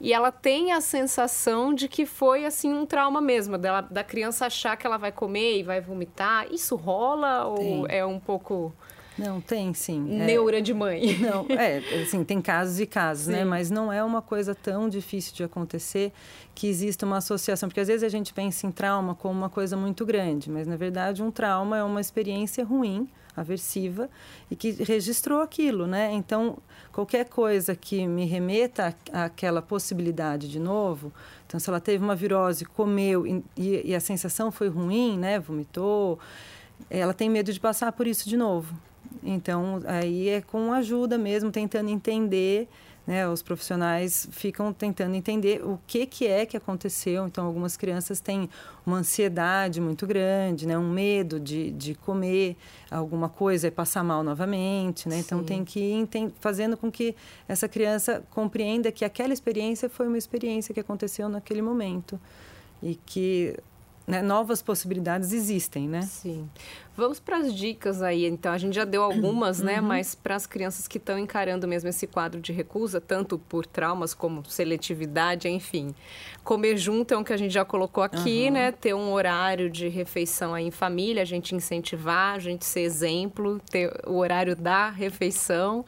E 0.00 0.12
ela 0.12 0.32
tem 0.32 0.72
a 0.72 0.80
sensação 0.80 1.72
de 1.72 1.88
que 1.88 2.04
foi, 2.04 2.44
assim, 2.44 2.72
um 2.72 2.84
trauma 2.84 3.20
mesmo, 3.20 3.56
dela, 3.56 3.80
da 3.80 4.02
criança 4.02 4.46
achar 4.46 4.76
que 4.76 4.86
ela 4.86 4.96
vai 4.96 5.12
comer 5.12 5.58
e 5.58 5.62
vai 5.62 5.80
vomitar. 5.80 6.46
Isso 6.52 6.76
rola 6.76 7.44
ou 7.44 7.86
é 7.86 8.04
um 8.04 8.18
pouco... 8.18 8.74
Não, 9.18 9.40
tem 9.40 9.74
sim. 9.74 10.20
É. 10.20 10.26
Neura 10.26 10.58
é, 10.58 10.60
de 10.60 10.72
mãe. 10.72 11.18
Não, 11.18 11.44
é, 11.50 11.78
assim, 12.00 12.22
tem 12.22 12.40
casos 12.40 12.78
e 12.78 12.86
casos, 12.86 13.26
né? 13.26 13.38
sim. 13.38 13.38
né? 13.40 13.44
Mas 13.44 13.68
não 13.68 13.92
é 13.92 14.02
uma 14.04 14.22
coisa 14.22 14.54
tão 14.54 14.88
difícil 14.88 15.34
de 15.34 15.42
acontecer 15.42 16.12
que 16.54 16.68
exista 16.68 17.04
uma 17.04 17.16
associação. 17.16 17.68
Porque 17.68 17.80
às 17.80 17.88
vezes 17.88 18.04
a 18.04 18.08
gente 18.08 18.32
pensa 18.32 18.64
em 18.64 18.70
trauma 18.70 19.16
como 19.16 19.36
uma 19.36 19.50
coisa 19.50 19.76
muito 19.76 20.06
grande, 20.06 20.48
mas 20.48 20.68
na 20.68 20.76
verdade 20.76 21.20
um 21.20 21.32
trauma 21.32 21.78
é 21.78 21.82
uma 21.82 22.00
experiência 22.00 22.64
ruim, 22.64 23.08
aversiva, 23.40 24.08
e 24.50 24.56
que 24.56 24.70
registrou 24.70 25.40
aquilo, 25.40 25.86
né? 25.86 26.12
Então, 26.12 26.58
qualquer 26.92 27.26
coisa 27.26 27.74
que 27.74 28.06
me 28.06 28.24
remeta 28.24 28.94
àquela 29.12 29.62
possibilidade 29.62 30.48
de 30.48 30.58
novo, 30.58 31.12
então 31.46 31.58
se 31.58 31.68
ela 31.68 31.80
teve 31.80 32.02
uma 32.02 32.14
virose, 32.14 32.64
comeu 32.64 33.26
e, 33.26 33.42
e 33.56 33.94
a 33.94 34.00
sensação 34.00 34.50
foi 34.50 34.68
ruim, 34.68 35.18
né? 35.18 35.38
Vomitou, 35.38 36.18
ela 36.90 37.14
tem 37.14 37.28
medo 37.28 37.52
de 37.52 37.60
passar 37.60 37.92
por 37.92 38.06
isso 38.06 38.28
de 38.28 38.36
novo. 38.36 38.74
Então, 39.22 39.80
aí 39.86 40.28
é 40.28 40.40
com 40.40 40.72
ajuda 40.72 41.18
mesmo, 41.18 41.50
tentando 41.50 41.88
entender, 41.88 42.68
né? 43.08 43.26
Os 43.26 43.40
profissionais 43.40 44.28
ficam 44.30 44.70
tentando 44.70 45.14
entender 45.14 45.64
o 45.64 45.80
que, 45.86 46.04
que 46.04 46.26
é 46.26 46.44
que 46.44 46.58
aconteceu. 46.58 47.26
Então, 47.26 47.46
algumas 47.46 47.74
crianças 47.74 48.20
têm 48.20 48.50
uma 48.84 48.98
ansiedade 48.98 49.80
muito 49.80 50.06
grande, 50.06 50.66
né? 50.66 50.76
Um 50.76 50.90
medo 50.90 51.40
de, 51.40 51.70
de 51.70 51.94
comer 51.94 52.54
alguma 52.90 53.30
coisa 53.30 53.68
e 53.68 53.70
passar 53.70 54.04
mal 54.04 54.22
novamente, 54.22 55.08
né? 55.08 55.20
Então, 55.20 55.42
tem 55.42 55.64
que 55.64 55.80
ir 55.80 56.06
fazendo 56.38 56.76
com 56.76 56.92
que 56.92 57.16
essa 57.48 57.66
criança 57.66 58.22
compreenda 58.28 58.92
que 58.92 59.06
aquela 59.06 59.32
experiência 59.32 59.88
foi 59.88 60.06
uma 60.06 60.18
experiência 60.18 60.74
que 60.74 60.80
aconteceu 60.80 61.30
naquele 61.30 61.62
momento 61.62 62.20
e 62.82 62.94
que 62.94 63.56
né, 64.08 64.22
novas 64.22 64.62
possibilidades 64.62 65.34
existem, 65.34 65.86
né? 65.86 66.00
Sim. 66.00 66.48
Vamos 66.96 67.20
para 67.20 67.36
as 67.36 67.54
dicas 67.54 68.00
aí. 68.00 68.24
Então, 68.24 68.50
a 68.50 68.56
gente 68.56 68.74
já 68.74 68.86
deu 68.86 69.02
algumas, 69.02 69.60
né? 69.60 69.80
Uhum. 69.80 69.86
Mas 69.86 70.14
para 70.14 70.34
as 70.34 70.46
crianças 70.46 70.88
que 70.88 70.96
estão 70.96 71.18
encarando 71.18 71.68
mesmo 71.68 71.90
esse 71.90 72.06
quadro 72.06 72.40
de 72.40 72.50
recusa, 72.50 73.02
tanto 73.02 73.38
por 73.38 73.66
traumas 73.66 74.14
como 74.14 74.42
seletividade, 74.46 75.46
enfim. 75.46 75.94
Comer 76.42 76.78
junto 76.78 77.12
é 77.12 77.18
um 77.18 77.22
que 77.22 77.34
a 77.34 77.36
gente 77.36 77.52
já 77.52 77.66
colocou 77.66 78.02
aqui, 78.02 78.46
uhum. 78.46 78.52
né? 78.52 78.72
Ter 78.72 78.94
um 78.94 79.12
horário 79.12 79.68
de 79.68 79.88
refeição 79.88 80.54
aí 80.54 80.66
em 80.66 80.70
família, 80.70 81.20
a 81.22 81.26
gente 81.26 81.54
incentivar, 81.54 82.34
a 82.34 82.38
gente 82.38 82.64
ser 82.64 82.80
exemplo, 82.80 83.60
ter 83.70 83.92
o 84.06 84.16
horário 84.16 84.56
da 84.56 84.88
refeição 84.88 85.84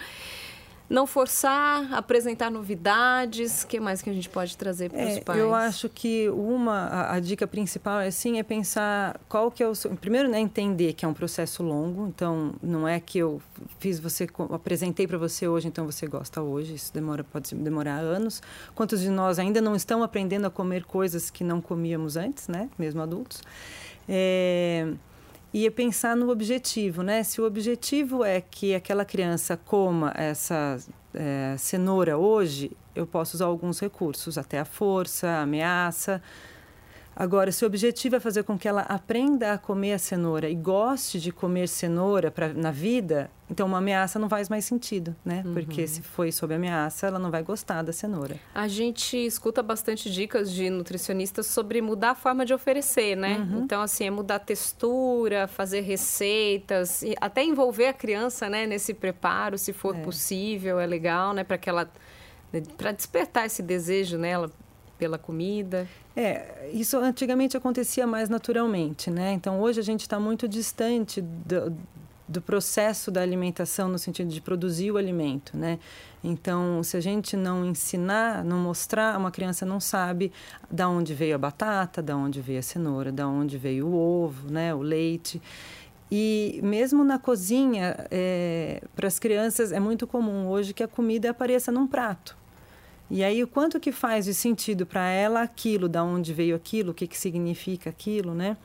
não 0.90 1.06
forçar, 1.06 1.94
apresentar 1.94 2.50
novidades. 2.50 3.62
O 3.62 3.68
que 3.68 3.78
mais 3.78 4.02
que 4.02 4.10
a 4.10 4.12
gente 4.12 4.28
pode 4.28 4.56
trazer 4.56 4.90
para 4.90 5.06
os 5.06 5.16
é, 5.18 5.20
pais? 5.20 5.38
Eu 5.38 5.54
acho 5.54 5.88
que 5.88 6.28
uma 6.30 6.88
a, 6.88 7.14
a, 7.14 7.20
dica 7.20 7.46
principal 7.46 8.00
é 8.00 8.10
sim 8.10 8.40
é 8.40 8.42
pensar 8.42 9.20
qual 9.28 9.52
que 9.52 9.62
é 9.62 9.68
o 9.68 9.74
seu, 9.74 9.94
primeiro 9.94 10.28
né 10.28 10.40
entender 10.40 10.92
que 10.94 11.04
é 11.04 11.08
um 11.08 11.14
processo 11.14 11.62
longo. 11.62 12.08
Então 12.08 12.54
não 12.60 12.88
é 12.88 12.98
que 12.98 13.18
eu 13.18 13.40
fiz 13.78 14.00
você 14.00 14.26
apresentei 14.52 15.06
para 15.06 15.16
você 15.16 15.46
hoje, 15.46 15.68
então 15.68 15.86
você 15.86 16.08
gosta 16.08 16.42
hoje. 16.42 16.74
Isso 16.74 16.92
demora 16.92 17.22
pode 17.22 17.54
demorar 17.54 17.98
anos. 17.98 18.42
Quantos 18.74 19.00
de 19.00 19.10
nós 19.10 19.38
ainda 19.38 19.60
não 19.60 19.76
estão 19.76 20.02
aprendendo 20.02 20.46
a 20.48 20.50
comer 20.50 20.82
coisas 20.84 21.30
que 21.30 21.44
não 21.44 21.60
comíamos 21.60 22.16
antes, 22.16 22.48
né? 22.48 22.68
Mesmo 22.76 23.00
adultos. 23.00 23.40
É, 24.08 24.92
e 25.52 25.66
é 25.66 25.70
pensar 25.70 26.16
no 26.16 26.30
objetivo, 26.30 27.02
né? 27.02 27.22
Se 27.22 27.40
o 27.40 27.46
objetivo 27.46 28.24
é 28.24 28.40
que 28.40 28.74
aquela 28.74 29.04
criança 29.04 29.56
coma 29.56 30.12
essa 30.16 30.78
é, 31.12 31.56
cenoura 31.58 32.16
hoje, 32.16 32.70
eu 32.94 33.06
posso 33.06 33.36
usar 33.36 33.46
alguns 33.46 33.80
recursos, 33.80 34.38
até 34.38 34.60
a 34.60 34.64
força, 34.64 35.28
a 35.28 35.42
ameaça, 35.42 36.22
Agora, 37.14 37.52
se 37.52 37.64
o 37.64 37.66
objetivo 37.66 38.16
é 38.16 38.20
fazer 38.20 38.44
com 38.44 38.58
que 38.58 38.68
ela 38.68 38.82
aprenda 38.82 39.52
a 39.52 39.58
comer 39.58 39.92
a 39.92 39.98
cenoura 39.98 40.48
e 40.48 40.54
goste 40.54 41.20
de 41.20 41.32
comer 41.32 41.68
cenoura 41.68 42.30
pra, 42.30 42.48
na 42.48 42.70
vida, 42.70 43.30
então 43.50 43.66
uma 43.66 43.78
ameaça 43.78 44.18
não 44.18 44.28
faz 44.28 44.48
mais 44.48 44.64
sentido, 44.64 45.14
né? 45.24 45.42
Uhum. 45.44 45.52
Porque 45.52 45.86
se 45.86 46.02
foi 46.02 46.30
sob 46.30 46.54
ameaça, 46.54 47.08
ela 47.08 47.18
não 47.18 47.30
vai 47.30 47.42
gostar 47.42 47.82
da 47.82 47.92
cenoura. 47.92 48.36
A 48.54 48.68
gente 48.68 49.16
escuta 49.16 49.62
bastante 49.62 50.10
dicas 50.10 50.50
de 50.52 50.70
nutricionistas 50.70 51.46
sobre 51.46 51.82
mudar 51.82 52.12
a 52.12 52.14
forma 52.14 52.46
de 52.46 52.54
oferecer, 52.54 53.16
né? 53.16 53.38
Uhum. 53.38 53.64
Então, 53.64 53.82
assim, 53.82 54.04
é 54.06 54.10
mudar 54.10 54.36
a 54.36 54.40
textura, 54.40 55.48
fazer 55.48 55.80
receitas, 55.80 57.02
até 57.20 57.44
envolver 57.44 57.88
a 57.88 57.92
criança, 57.92 58.48
né, 58.48 58.66
nesse 58.66 58.94
preparo, 58.94 59.58
se 59.58 59.72
for 59.72 59.96
é. 59.96 60.00
possível, 60.00 60.78
é 60.78 60.86
legal, 60.86 61.34
né? 61.34 61.44
Para 61.44 61.58
que 61.58 61.68
ela. 61.68 61.90
Né, 62.52 62.62
para 62.78 62.92
despertar 62.92 63.46
esse 63.46 63.62
desejo 63.62 64.16
nela 64.16 64.50
pela 65.00 65.16
comida. 65.16 65.88
É, 66.14 66.68
isso 66.74 66.98
antigamente 66.98 67.56
acontecia 67.56 68.06
mais 68.06 68.28
naturalmente, 68.28 69.10
né? 69.10 69.32
Então 69.32 69.58
hoje 69.58 69.80
a 69.80 69.82
gente 69.82 70.02
está 70.02 70.20
muito 70.20 70.46
distante 70.46 71.22
do, 71.22 71.74
do 72.28 72.42
processo 72.42 73.10
da 73.10 73.22
alimentação 73.22 73.88
no 73.88 73.98
sentido 73.98 74.28
de 74.28 74.42
produzir 74.42 74.92
o 74.92 74.98
alimento, 74.98 75.56
né? 75.56 75.78
Então, 76.22 76.82
se 76.82 76.98
a 76.98 77.00
gente 77.00 77.34
não 77.34 77.64
ensinar, 77.64 78.44
não 78.44 78.58
mostrar, 78.58 79.18
uma 79.18 79.30
criança 79.30 79.64
não 79.64 79.80
sabe 79.80 80.30
da 80.70 80.86
onde 80.86 81.14
veio 81.14 81.34
a 81.34 81.38
batata, 81.38 82.02
da 82.02 82.14
onde 82.14 82.42
veio 82.42 82.58
a 82.58 82.62
cenoura, 82.62 83.10
da 83.10 83.26
onde 83.26 83.56
veio 83.56 83.86
o 83.86 83.96
ovo, 83.96 84.50
né? 84.50 84.74
O 84.74 84.82
leite. 84.82 85.40
E 86.12 86.60
mesmo 86.62 87.02
na 87.04 87.18
cozinha, 87.18 88.06
é, 88.10 88.82
para 88.94 89.08
as 89.08 89.18
crianças 89.18 89.72
é 89.72 89.80
muito 89.80 90.06
comum 90.06 90.46
hoje 90.48 90.74
que 90.74 90.82
a 90.82 90.88
comida 90.88 91.30
apareça 91.30 91.72
num 91.72 91.86
prato. 91.86 92.36
E 93.10 93.24
aí, 93.24 93.42
o 93.42 93.48
quanto 93.48 93.80
que 93.80 93.90
faz 93.90 94.26
de 94.26 94.34
sentido 94.34 94.86
para 94.86 95.08
ela 95.08 95.42
aquilo, 95.42 95.88
da 95.88 96.04
onde 96.04 96.32
veio 96.32 96.54
aquilo, 96.54 96.92
o 96.92 96.94
que, 96.94 97.08
que 97.08 97.18
significa 97.18 97.90
aquilo, 97.90 98.34
né? 98.34 98.56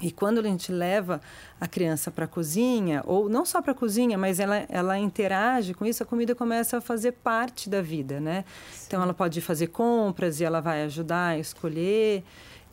E 0.00 0.12
quando 0.12 0.38
a 0.38 0.42
gente 0.42 0.70
leva 0.70 1.20
a 1.60 1.66
criança 1.66 2.10
para 2.10 2.24
a 2.24 2.28
cozinha, 2.28 3.02
ou 3.04 3.28
não 3.28 3.44
só 3.44 3.60
para 3.60 3.72
a 3.72 3.74
cozinha, 3.74 4.16
mas 4.16 4.38
ela, 4.38 4.64
ela 4.68 4.96
interage 4.96 5.74
com 5.74 5.84
isso, 5.84 6.02
a 6.02 6.06
comida 6.06 6.34
começa 6.34 6.78
a 6.78 6.80
fazer 6.80 7.12
parte 7.12 7.68
da 7.68 7.82
vida, 7.82 8.20
né? 8.20 8.44
Sim. 8.72 8.84
Então, 8.86 9.02
ela 9.02 9.12
pode 9.12 9.40
fazer 9.40 9.66
compras 9.66 10.40
e 10.40 10.44
ela 10.44 10.60
vai 10.60 10.84
ajudar 10.84 11.30
a 11.30 11.38
escolher. 11.38 12.24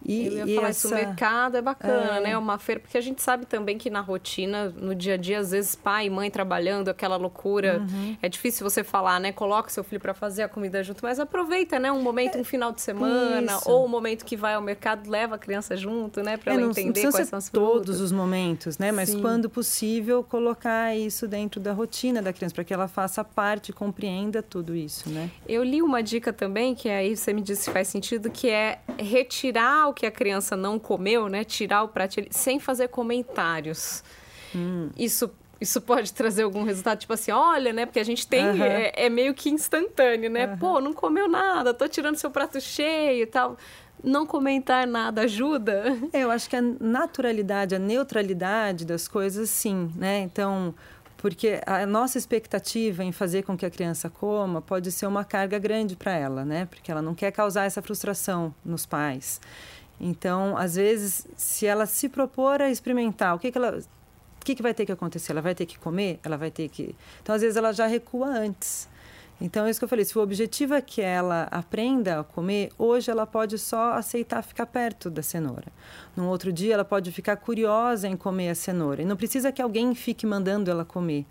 E, 0.06 0.28
eu 0.28 0.48
ia 0.48 0.56
falar 0.56 0.70
essa... 0.70 0.88
isso, 0.88 0.96
o 0.96 0.98
mercado 0.98 1.58
é 1.58 1.62
bacana, 1.62 2.18
é... 2.18 2.22
né? 2.22 2.38
Uma 2.38 2.60
feira, 2.60 2.80
porque 2.80 2.98
a 2.98 3.02
gente 3.02 3.22
sabe 3.22 3.46
também 3.46 3.78
que 3.78 3.90
na 3.90 4.02
rotina, 4.02 4.70
no 4.70 4.94
dia 4.94 5.16
a 5.16 5.18
dia, 5.18 5.40
às 5.40 5.52
vezes 5.52 5.76
pai 5.76 6.06
e 6.06 6.10
mãe 6.10 6.30
trabalhando, 6.30 6.90
aquela 6.90 7.16
loucura. 7.16 7.80
Uhum. 7.80 8.16
É 8.22 8.30
difícil 8.30 8.70
você 8.70 8.84
falar, 8.84 9.20
né? 9.20 9.32
Coloca 9.32 9.70
seu 9.70 9.84
filho 9.84 10.00
para 10.00 10.14
fazer 10.14 10.44
a 10.44 10.48
comida 10.48 10.84
junto, 10.84 11.00
mas 11.04 11.20
aproveita, 11.20 11.80
né? 11.80 11.92
Um 11.92 12.02
momento, 12.02 12.38
é... 12.38 12.42
um 12.42 12.44
final 12.44 12.72
de 12.72 12.82
semana, 12.82 13.54
isso. 13.54 13.70
ou 13.70 13.86
um 13.86 13.88
momento 13.88 14.24
que 14.24 14.38
vai 14.38 14.54
ao 14.54 14.62
mercado, 14.62 15.10
leva 15.10 15.36
a 15.36 15.38
criança 15.38 15.76
junto, 15.76 16.22
né? 16.22 16.38
Para 16.38 16.54
é, 16.54 16.56
ela 16.58 16.68
entender 16.68 17.04
não 17.04 17.12
quais 17.12 17.28
são 17.28 17.40
as 17.40 17.50
todos 17.50 18.00
os 18.00 18.12
momentos, 18.12 18.78
né? 18.78 18.92
Mas 18.92 19.10
Sim. 19.10 19.22
quando 19.22 19.50
possível, 19.50 20.24
colocar 20.24 20.96
isso 20.96 21.28
dentro 21.28 21.60
da 21.60 21.74
rotina 21.74 22.22
da 22.22 22.32
criança, 22.32 22.54
para 22.54 22.64
que 22.64 22.74
ela 22.74 22.88
faça 22.88 23.24
parte, 23.24 23.74
compreenda 23.74 24.44
tudo 24.44 24.76
isso, 24.76 25.10
né? 25.10 25.32
Eu 25.48 25.64
li 25.64 25.82
uma 25.82 26.04
dica 26.04 26.32
também, 26.32 26.76
que 26.76 26.90
aí 26.90 27.18
você 27.18 27.34
me 27.34 27.42
disse 27.42 27.64
se 27.64 27.72
faz 27.72 27.88
sentido, 27.88 28.30
que 28.30 28.50
é 28.50 28.80
retirar 29.00 29.88
o 29.90 29.94
que 29.94 30.06
a 30.06 30.12
criança 30.12 30.56
não 30.56 30.80
comeu, 30.80 31.30
né? 31.30 31.44
Tirar 31.44 31.84
o 31.84 31.88
prato 31.88 32.16
sem 32.30 32.60
fazer 32.60 32.90
comentários. 32.90 34.04
Hum. 34.56 34.90
Isso 34.98 35.30
isso 35.60 35.80
pode 35.82 36.14
trazer 36.14 36.44
algum 36.44 36.64
resultado, 36.64 37.00
tipo 37.00 37.14
assim, 37.14 37.32
olha, 37.32 37.72
né? 37.72 37.86
Porque 37.86 38.00
a 38.00 38.04
gente 38.04 38.28
tem, 38.28 38.46
uhum. 38.46 38.64
é, 38.64 38.92
é, 38.94 39.10
meio 39.10 39.34
que 39.34 39.50
instantâneo, 39.50 40.30
né? 40.30 40.48
Uhum. 40.48 40.58
Pô, 40.58 40.82
não 40.82 40.94
comeu 40.94 41.28
nada, 41.28 41.74
tô 41.74 41.88
tirando 41.88 42.18
seu 42.18 42.30
prato 42.30 42.60
cheio 42.60 43.24
e 43.24 43.26
tal. 43.26 43.58
Não 44.04 44.26
comentar 44.26 44.86
nada 44.86 45.22
ajuda? 45.22 45.98
É, 46.12 46.24
eu 46.24 46.30
acho 46.30 46.50
que 46.50 46.56
a 46.56 46.62
naturalidade, 46.62 47.74
a 47.74 47.80
neutralidade 47.80 48.86
das 48.86 49.08
coisas, 49.08 49.50
sim, 49.50 49.92
né? 49.96 50.20
Então, 50.20 50.76
porque 51.26 51.60
a 51.66 51.88
nossa 51.88 52.20
expectativa 52.20 53.04
em 53.04 53.12
fazer 53.12 53.42
com 53.42 53.58
que 53.58 53.66
a 53.66 53.70
criança 53.72 54.12
coma 54.12 54.62
pode 54.62 54.92
ser 54.92 55.08
uma 55.08 55.26
carga 55.26 55.58
grande 55.58 55.96
para 55.96 56.12
ela, 56.12 56.46
né? 56.46 56.68
Porque 56.68 56.92
ela 56.92 57.02
não 57.02 57.16
quer 57.16 57.32
causar 57.32 57.66
essa 57.66 57.82
frustração 57.82 58.54
nos 58.64 58.86
pais. 58.86 59.42
Então, 60.00 60.56
às 60.56 60.76
vezes, 60.76 61.28
se 61.36 61.66
ela 61.66 61.88
se 61.88 62.10
propor 62.10 62.62
a 62.62 62.70
experimentar, 62.70 63.34
o 63.34 63.40
que, 63.40 63.52
que 63.52 63.58
ela 63.58 63.80
o 64.40 64.46
que, 64.46 64.54
que 64.54 64.62
vai 64.62 64.72
ter 64.72 64.86
que 64.86 64.92
acontecer? 64.92 65.32
Ela 65.32 65.42
vai 65.42 65.56
ter 65.56 65.66
que 65.66 65.80
comer? 65.80 66.20
Ela 66.22 66.38
vai 66.38 66.52
ter 66.52 66.70
que. 66.70 66.96
Então, 67.24 67.34
às 67.34 67.42
vezes, 67.42 67.58
ela 67.58 67.72
já 67.72 67.88
recua 67.88 68.28
antes. 68.28 68.88
Então, 69.40 69.66
é 69.66 69.70
isso 69.70 69.80
que 69.80 69.84
eu 69.84 69.90
falei. 69.90 70.06
Se 70.06 70.18
o 70.18 70.22
objetivo 70.22 70.74
é 70.74 70.82
que 70.82 71.02
ela 71.02 71.48
aprenda 71.52 72.22
a 72.22 72.24
comer, 72.24 72.72
hoje 72.78 73.12
ela 73.12 73.28
pode 73.28 73.58
só 73.58 73.94
aceitar 73.94 74.42
ficar 74.42 74.66
perto 74.66 75.10
da 75.10 75.22
cenoura. 75.22 75.68
No 76.16 76.28
outro 76.30 76.54
dia, 76.54 76.74
ela 76.74 76.86
pode 76.86 77.12
ficar 77.12 77.36
curiosa 77.36 78.08
em 78.08 78.16
comer 78.16 78.50
a 78.50 78.56
cenoura. 78.56 79.02
E 79.02 79.06
não 79.06 79.18
precisa 79.18 79.52
que 79.52 79.62
alguém 79.62 79.94
fique 79.94 80.26
mandando 80.26 80.72
ela 80.72 80.86
comer. 80.86 81.26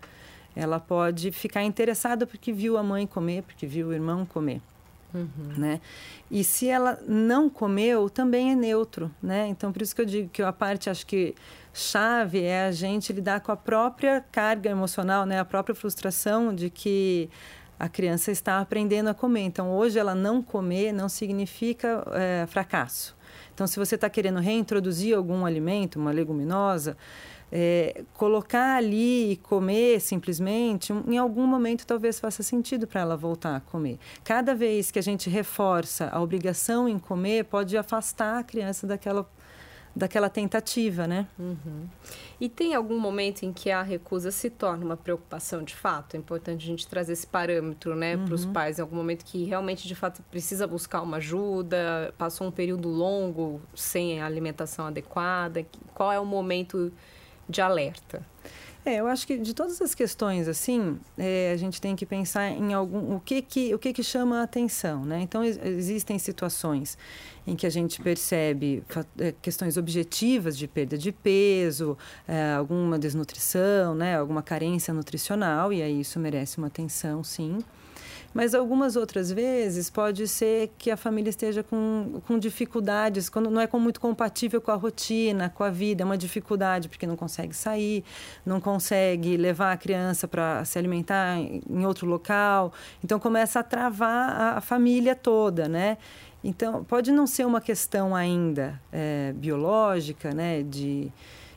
Ela 0.55 0.79
pode 0.79 1.31
ficar 1.31 1.63
interessada 1.63 2.25
porque 2.25 2.53
viu 2.53 2.77
a 2.77 2.83
mãe 2.83 3.05
comer, 3.05 3.41
porque 3.43 3.65
viu 3.65 3.87
o 3.87 3.93
irmão 3.93 4.25
comer. 4.25 4.61
Uhum. 5.13 5.53
Né? 5.57 5.81
E 6.29 6.43
se 6.43 6.67
ela 6.67 6.99
não 7.07 7.49
comeu, 7.49 8.09
também 8.09 8.51
é 8.51 8.55
neutro, 8.55 9.09
né? 9.23 9.47
Então, 9.47 9.71
por 9.71 9.81
isso 9.81 9.95
que 9.95 10.01
eu 10.01 10.05
digo 10.05 10.29
que 10.29 10.41
a 10.41 10.51
parte, 10.51 10.89
acho 10.89 11.05
que 11.05 11.33
chave 11.73 12.41
é 12.41 12.65
a 12.65 12.71
gente 12.71 13.13
lidar 13.13 13.39
com 13.39 13.51
a 13.51 13.55
própria 13.55 14.23
carga 14.31 14.69
emocional, 14.69 15.25
né? 15.25 15.39
A 15.39 15.45
própria 15.45 15.73
frustração 15.73 16.53
de 16.53 16.69
que 16.69 17.29
a 17.79 17.89
criança 17.89 18.31
está 18.31 18.59
aprendendo 18.59 19.09
a 19.09 19.13
comer. 19.13 19.41
Então, 19.41 19.71
hoje 19.71 19.99
ela 19.99 20.15
não 20.15 20.41
comer 20.41 20.91
não 20.91 21.09
significa 21.09 22.05
é, 22.13 22.45
fracasso. 22.47 23.15
Então, 23.53 23.67
se 23.67 23.77
você 23.77 23.95
está 23.95 24.09
querendo 24.09 24.39
reintroduzir 24.39 25.15
algum 25.15 25.45
alimento, 25.45 25.97
uma 25.97 26.11
leguminosa, 26.11 26.97
é, 27.51 28.03
colocar 28.13 28.75
ali 28.75 29.31
e 29.31 29.35
comer 29.37 30.01
simplesmente, 30.01 30.91
em 31.07 31.17
algum 31.17 31.45
momento 31.45 31.85
talvez 31.85 32.19
faça 32.19 32.43
sentido 32.43 32.87
para 32.87 33.01
ela 33.01 33.15
voltar 33.15 33.55
a 33.55 33.59
comer. 33.59 33.97
Cada 34.23 34.53
vez 34.53 34.91
que 34.91 34.99
a 34.99 35.01
gente 35.01 35.29
reforça 35.29 36.09
a 36.11 36.21
obrigação 36.21 36.89
em 36.89 36.99
comer, 36.99 37.45
pode 37.45 37.77
afastar 37.77 38.39
a 38.39 38.43
criança 38.43 38.85
daquela 38.85 39.25
daquela 39.95 40.29
tentativa, 40.29 41.07
né? 41.07 41.27
Uhum. 41.39 41.87
E 42.39 42.49
tem 42.49 42.75
algum 42.75 42.99
momento 42.99 43.43
em 43.43 43.53
que 43.53 43.71
a 43.71 43.81
recusa 43.81 44.29
se 44.29 44.49
torna 44.49 44.83
uma 44.83 44.97
preocupação 44.97 45.63
de 45.63 45.73
fato? 45.73 46.15
É 46.15 46.17
importante 46.17 46.63
a 46.63 46.67
gente 46.67 46.85
trazer 46.85 47.13
esse 47.13 47.25
parâmetro, 47.25 47.95
né, 47.95 48.15
uhum. 48.15 48.25
para 48.25 48.35
os 48.35 48.45
pais. 48.45 48.77
Em 48.77 48.81
algum 48.81 48.97
momento 48.97 49.23
que 49.23 49.45
realmente, 49.45 49.87
de 49.87 49.95
fato, 49.95 50.21
precisa 50.29 50.67
buscar 50.67 51.01
uma 51.01 51.17
ajuda, 51.17 52.13
passou 52.17 52.47
um 52.47 52.51
período 52.51 52.89
longo 52.89 53.61
sem 53.73 54.21
alimentação 54.21 54.87
adequada. 54.87 55.65
Qual 55.93 56.11
é 56.11 56.19
o 56.19 56.25
momento 56.25 56.91
de 57.47 57.61
alerta? 57.61 58.21
É, 58.85 58.97
eu 58.99 59.07
acho 59.07 59.25
que 59.25 59.35
de 59.39 59.51
todas 59.55 59.81
as 59.81 59.95
questões 59.95 60.47
assim, 60.47 60.99
é, 61.17 61.51
a 61.51 61.57
gente 61.57 61.81
tem 61.81 61.95
que 61.95 62.05
pensar 62.05 62.51
em 62.51 62.71
algum 62.71 63.15
o 63.15 63.19
que 63.19 63.41
que 63.41 63.73
o 63.73 63.79
que 63.79 63.91
que 63.91 64.03
chama 64.03 64.41
a 64.41 64.43
atenção, 64.43 65.03
né? 65.03 65.21
Então 65.21 65.43
existem 65.43 66.19
situações 66.19 66.95
em 67.47 67.55
que 67.55 67.65
a 67.65 67.69
gente 67.69 67.99
percebe 67.99 68.83
é, 69.17 69.33
questões 69.41 69.75
objetivas 69.75 70.55
de 70.55 70.67
perda 70.67 70.99
de 70.99 71.11
peso, 71.11 71.97
é, 72.27 72.53
alguma 72.53 72.99
desnutrição, 72.99 73.95
né? 73.95 74.17
Alguma 74.17 74.43
carência 74.43 74.93
nutricional 74.93 75.73
e 75.73 75.81
aí 75.81 76.01
isso 76.01 76.19
merece 76.19 76.59
uma 76.59 76.67
atenção, 76.67 77.23
sim. 77.23 77.63
Mas 78.35 78.53
algumas 78.53 78.97
outras 78.97 79.31
vezes 79.31 79.89
pode 79.89 80.27
ser 80.27 80.69
que 80.77 80.91
a 80.91 80.97
família 80.97 81.29
esteja 81.29 81.63
com, 81.63 82.19
com 82.27 82.37
dificuldades, 82.37 83.29
quando 83.29 83.49
não 83.49 83.61
é 83.61 83.69
muito 83.75 84.01
compatível 84.01 84.59
com 84.59 84.71
a 84.71 84.75
rotina, 84.75 85.49
com 85.49 85.63
a 85.63 85.69
vida, 85.69 86.03
é 86.03 86.05
uma 86.05 86.17
dificuldade 86.17 86.89
porque 86.89 87.07
não 87.07 87.15
consegue 87.15 87.55
sair, 87.55 88.03
não 88.45 88.59
consegue 88.59 89.37
levar 89.37 89.71
a 89.71 89.77
criança 89.77 90.27
para 90.27 90.65
se 90.65 90.77
alimentar 90.77 91.37
em 91.39 91.85
outro 91.85 92.05
local. 92.05 92.73
Então 93.01 93.21
começa 93.21 93.61
a 93.61 93.63
travar 93.63 94.29
a, 94.29 94.57
a 94.57 94.61
família 94.61 95.15
toda, 95.15 95.69
né? 95.69 95.97
Então, 96.43 96.83
pode 96.83 97.13
não 97.13 97.25
ser 97.25 97.45
uma 97.45 97.61
questão 97.61 98.13
ainda 98.13 98.81
é, 98.91 99.31
biológica, 99.33 100.33
né, 100.33 100.61
de, 100.61 101.09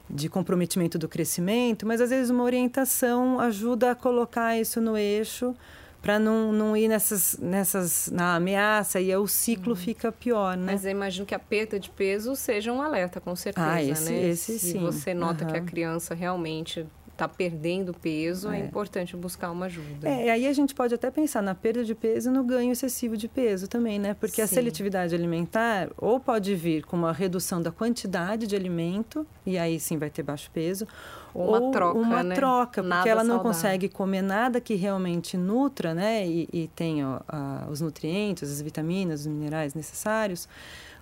de 0.08 0.28
comprometimento 0.28 0.96
do 0.96 1.08
crescimento, 1.08 1.84
mas 1.84 2.00
às 2.00 2.10
vezes 2.10 2.30
uma 2.30 2.44
orientação 2.44 3.40
ajuda 3.40 3.90
a 3.90 3.94
colocar 3.96 4.56
isso 4.56 4.80
no 4.80 4.96
eixo 4.96 5.56
para 6.00 6.18
não, 6.18 6.52
não 6.52 6.76
ir 6.76 6.88
nessas, 6.88 7.36
nessas 7.38 8.08
na 8.10 8.36
ameaça 8.36 9.00
e 9.00 9.10
aí 9.10 9.16
o 9.16 9.26
ciclo 9.26 9.70
uhum. 9.70 9.76
fica 9.76 10.12
pior, 10.12 10.56
né? 10.56 10.72
Mas 10.72 10.84
eu 10.84 10.90
imagino 10.90 11.26
que 11.26 11.34
a 11.34 11.38
perda 11.38 11.78
de 11.78 11.90
peso 11.90 12.36
seja 12.36 12.72
um 12.72 12.80
alerta, 12.80 13.20
com 13.20 13.34
certeza, 13.34 13.66
ah, 13.66 13.82
esse, 13.82 14.12
né? 14.12 14.28
Esse, 14.28 14.58
Se 14.58 14.72
sim. 14.72 14.78
você 14.78 15.12
nota 15.12 15.44
uhum. 15.44 15.50
que 15.50 15.56
a 15.56 15.60
criança 15.60 16.14
realmente 16.14 16.86
está 17.18 17.26
perdendo 17.26 17.92
peso, 17.92 18.48
é. 18.48 18.60
é. 18.60 18.64
importante 18.64 19.16
buscar 19.16 19.50
uma 19.50 19.66
ajuda. 19.66 20.08
É, 20.08 20.30
aí 20.30 20.46
a 20.46 20.52
gente 20.52 20.72
pode 20.72 20.94
até 20.94 21.10
pensar 21.10 21.42
na 21.42 21.54
perda 21.54 21.84
de 21.84 21.94
peso 21.94 22.30
e 22.30 22.32
no 22.32 22.44
ganho 22.44 22.70
excessivo 22.70 23.16
de 23.16 23.26
peso 23.26 23.66
também, 23.66 23.98
né? 23.98 24.14
Porque 24.14 24.36
sim. 24.36 24.42
a 24.42 24.46
seletividade 24.46 25.14
alimentar 25.14 25.90
ou 25.96 26.20
pode 26.20 26.54
vir 26.54 26.84
com 26.84 26.96
uma 26.96 27.12
redução 27.12 27.60
da 27.60 27.72
quantidade 27.72 28.46
de 28.46 28.54
alimento, 28.54 29.26
e 29.44 29.58
aí 29.58 29.80
sim 29.80 29.98
vai 29.98 30.08
ter 30.08 30.22
baixo 30.22 30.48
peso, 30.52 30.86
ou 31.34 31.48
uma 31.48 31.72
troca, 31.72 31.98
uma 31.98 32.22
né? 32.22 32.34
troca, 32.36 32.82
porque 32.82 32.88
nada 32.88 33.08
ela 33.08 33.24
não 33.24 33.36
saudável. 33.36 33.52
consegue 33.52 33.88
comer 33.88 34.22
nada 34.22 34.60
que 34.60 34.74
realmente 34.74 35.36
nutra, 35.36 35.94
né? 35.94 36.26
E, 36.26 36.48
e 36.52 36.68
tenha 36.68 37.20
os 37.68 37.80
nutrientes, 37.80 38.50
as 38.50 38.62
vitaminas, 38.62 39.22
os 39.22 39.26
minerais 39.26 39.74
necessários 39.74 40.48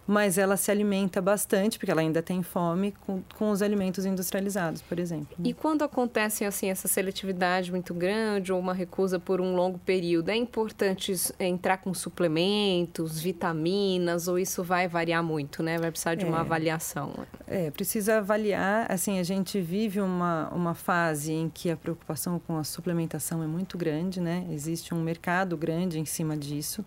mas 0.07 0.39
ela 0.39 0.57
se 0.57 0.71
alimenta 0.71 1.21
bastante, 1.21 1.79
porque 1.79 1.91
ela 1.91 2.01
ainda 2.01 2.23
tem 2.23 2.43
fome, 2.43 2.93
com, 3.05 3.23
com 3.37 3.51
os 3.51 3.61
alimentos 3.61 4.05
industrializados, 4.05 4.81
por 4.83 4.99
exemplo. 4.99 5.37
Né? 5.39 5.49
E 5.49 5.53
quando 5.53 5.83
acontece 5.83 6.45
assim 6.45 6.71
essa 6.71 6.87
seletividade 6.87 7.71
muito 7.71 7.93
grande 7.93 8.53
ou 8.53 8.61
uma 8.61 8.73
recusa 8.73 9.19
por 9.19 9.41
um 9.41 9.57
longo 9.57 9.79
período, 9.79 10.29
é 10.29 10.37
importante 10.37 11.13
entrar 11.41 11.79
com 11.79 11.93
suplementos, 11.93 13.19
vitaminas, 13.19 14.29
ou 14.29 14.39
isso 14.39 14.63
vai 14.63 14.87
variar 14.87 15.23
muito, 15.23 15.63
né? 15.63 15.79
Vai 15.79 15.91
precisar 15.91 16.15
de 16.15 16.25
é, 16.25 16.29
uma 16.29 16.41
avaliação. 16.41 17.13
É, 17.47 17.71
precisa 17.71 18.19
avaliar. 18.19 18.91
Assim, 18.91 19.19
a 19.19 19.23
gente 19.23 19.61
vive 19.61 20.01
uma, 20.01 20.49
uma 20.51 20.75
fase 20.75 21.33
em 21.33 21.49
que 21.49 21.71
a 21.71 21.77
preocupação 21.77 22.39
com 22.39 22.57
a 22.57 22.65
suplementação 22.65 23.43
é 23.43 23.47
muito 23.47 23.77
grande, 23.77 24.21
né? 24.21 24.47
Existe 24.51 24.95
um 24.95 25.03
mercado 25.03 25.57
grande 25.57 25.99
em 25.99 26.05
cima 26.05 26.37
disso. 26.37 26.85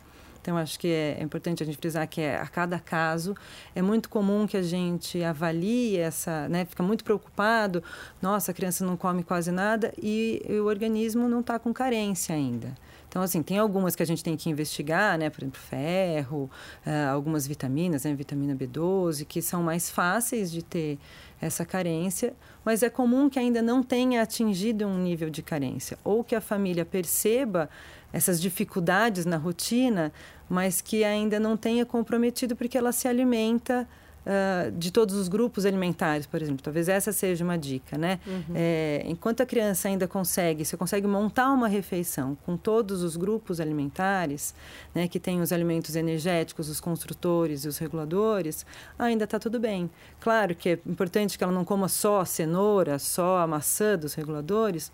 Então, 0.49 0.57
acho 0.57 0.79
que 0.79 0.87
é, 0.87 1.17
é 1.19 1.23
importante 1.23 1.61
a 1.61 1.65
gente 1.65 1.77
frisar 1.77 2.07
que 2.07 2.21
é, 2.21 2.35
a 2.35 2.47
cada 2.47 2.79
caso 2.79 3.35
é 3.75 3.83
muito 3.83 4.09
comum 4.09 4.47
que 4.47 4.57
a 4.57 4.63
gente 4.63 5.23
avalie 5.23 5.95
essa, 5.95 6.49
né, 6.49 6.65
fica 6.65 6.81
muito 6.81 7.03
preocupado, 7.03 7.83
nossa, 8.19 8.49
a 8.49 8.53
criança 8.53 8.83
não 8.83 8.97
come 8.97 9.21
quase 9.21 9.51
nada 9.51 9.93
e, 10.01 10.41
o 10.59 10.65
organismo 10.65 11.29
não 11.29 11.41
está 11.41 11.59
com 11.59 11.71
carência 11.71 12.33
ainda. 12.33 12.73
Então, 13.07 13.21
assim, 13.21 13.43
tem 13.43 13.59
algumas 13.59 13.95
que 13.95 14.01
a 14.01 14.05
gente 14.05 14.23
tem 14.23 14.35
que 14.35 14.49
investigar, 14.49 15.17
né? 15.17 15.31
Por 15.31 15.41
exemplo, 15.41 15.59
ferro, 15.59 16.49
uh, 16.85 17.11
algumas 17.11 17.47
vitaminas, 17.47 18.03
né? 18.03 18.13
Vitamina 18.13 18.55
B12, 18.55 19.25
que 19.25 19.41
são 19.41 19.63
mais 19.63 19.89
fáceis 19.89 20.51
de 20.51 20.61
ter 20.61 20.99
essa 21.41 21.65
carência, 21.65 22.33
mas 22.63 22.83
é 22.83 22.89
comum 22.89 23.27
que 23.27 23.39
ainda 23.39 23.63
não 23.63 23.81
tenha 23.81 24.21
atingido 24.21 24.85
um 24.85 24.97
nível 24.97 25.29
de 25.31 25.41
carência, 25.41 25.97
ou 26.03 26.23
que 26.23 26.35
a 26.35 26.41
família 26.41 26.85
perceba 26.85 27.67
essas 28.11 28.41
dificuldades 28.41 29.25
na 29.25 29.37
rotina, 29.37 30.11
mas 30.49 30.81
que 30.81 31.03
ainda 31.03 31.39
não 31.39 31.55
tenha 31.55 31.85
comprometido 31.85 32.55
porque 32.55 32.77
ela 32.77 32.91
se 32.91 33.07
alimenta 33.07 33.87
uh, 34.25 34.71
de 34.71 34.91
todos 34.91 35.15
os 35.15 35.27
grupos 35.27 35.65
alimentares, 35.65 36.25
por 36.25 36.41
exemplo. 36.41 36.61
Talvez 36.63 36.89
essa 36.89 37.11
seja 37.11 37.43
uma 37.43 37.57
dica, 37.57 37.97
né? 37.97 38.19
Uhum. 38.25 38.43
É, 38.55 39.03
enquanto 39.05 39.41
a 39.41 39.45
criança 39.45 39.87
ainda 39.87 40.07
consegue, 40.07 40.65
você 40.65 40.77
consegue 40.77 41.07
montar 41.07 41.51
uma 41.51 41.67
refeição 41.67 42.37
com 42.45 42.57
todos 42.57 43.03
os 43.03 43.15
grupos 43.15 43.59
alimentares, 43.59 44.53
né, 44.93 45.07
que 45.07 45.19
tem 45.19 45.41
os 45.41 45.51
alimentos 45.51 45.95
energéticos, 45.95 46.69
os 46.69 46.79
construtores 46.79 47.65
e 47.65 47.67
os 47.67 47.77
reguladores, 47.77 48.65
ainda 48.97 49.23
está 49.23 49.39
tudo 49.39 49.59
bem. 49.59 49.89
Claro 50.19 50.55
que 50.55 50.69
é 50.69 50.79
importante 50.85 51.37
que 51.37 51.43
ela 51.43 51.53
não 51.53 51.65
coma 51.65 51.87
só 51.87 52.21
a 52.21 52.25
cenoura, 52.25 52.99
só 52.99 53.37
a 53.37 53.47
maçã 53.47 53.97
dos 53.97 54.13
reguladores, 54.13 54.91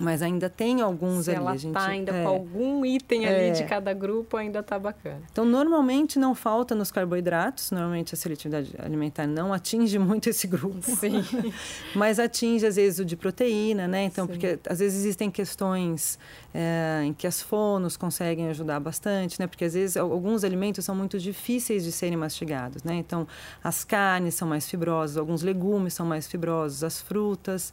mas 0.00 0.22
ainda 0.22 0.48
tem 0.48 0.80
alguns 0.80 1.24
Se 1.24 1.30
ali. 1.30 1.38
ela 1.40 1.50
a 1.52 1.56
gente, 1.56 1.74
tá 1.74 1.86
ainda 1.86 2.12
é, 2.12 2.22
com 2.22 2.28
algum 2.28 2.86
item 2.86 3.26
é. 3.26 3.48
ali 3.48 3.58
de 3.58 3.64
cada 3.64 3.92
grupo, 3.92 4.36
ainda 4.36 4.62
tá 4.62 4.78
bacana. 4.78 5.20
Então, 5.30 5.44
normalmente 5.44 6.18
não 6.18 6.34
falta 6.34 6.74
nos 6.74 6.90
carboidratos, 6.90 7.70
normalmente 7.70 8.14
a 8.14 8.16
seletividade 8.16 8.74
alimentar 8.78 9.26
não 9.26 9.52
atinge 9.52 9.98
muito 9.98 10.28
esse 10.28 10.46
grupo. 10.46 10.82
Sim. 10.82 11.24
Mas 11.94 12.18
atinge, 12.18 12.66
às 12.66 12.76
vezes, 12.76 12.98
o 13.00 13.04
de 13.04 13.16
proteína, 13.16 13.88
né? 13.88 14.04
Então, 14.04 14.26
Sim. 14.26 14.32
porque 14.32 14.58
às 14.68 14.78
vezes 14.78 15.00
existem 15.00 15.30
questões 15.30 16.18
é, 16.54 17.02
em 17.04 17.12
que 17.12 17.26
as 17.26 17.42
fonos 17.42 17.96
conseguem 17.96 18.48
ajudar 18.48 18.80
bastante, 18.80 19.38
né? 19.40 19.46
Porque 19.46 19.64
às 19.64 19.74
vezes 19.74 19.96
alguns 19.96 20.44
alimentos 20.44 20.84
são 20.84 20.94
muito 20.94 21.18
difíceis 21.18 21.84
de 21.84 21.92
serem 21.92 22.16
mastigados, 22.16 22.82
né? 22.82 22.94
Então, 22.94 23.26
as 23.62 23.84
carnes 23.84 24.34
são 24.34 24.48
mais 24.48 24.68
fibrosas, 24.68 25.16
alguns 25.16 25.42
legumes 25.42 25.94
são 25.94 26.06
mais 26.06 26.26
fibrosos, 26.26 26.84
as 26.84 27.00
frutas. 27.00 27.72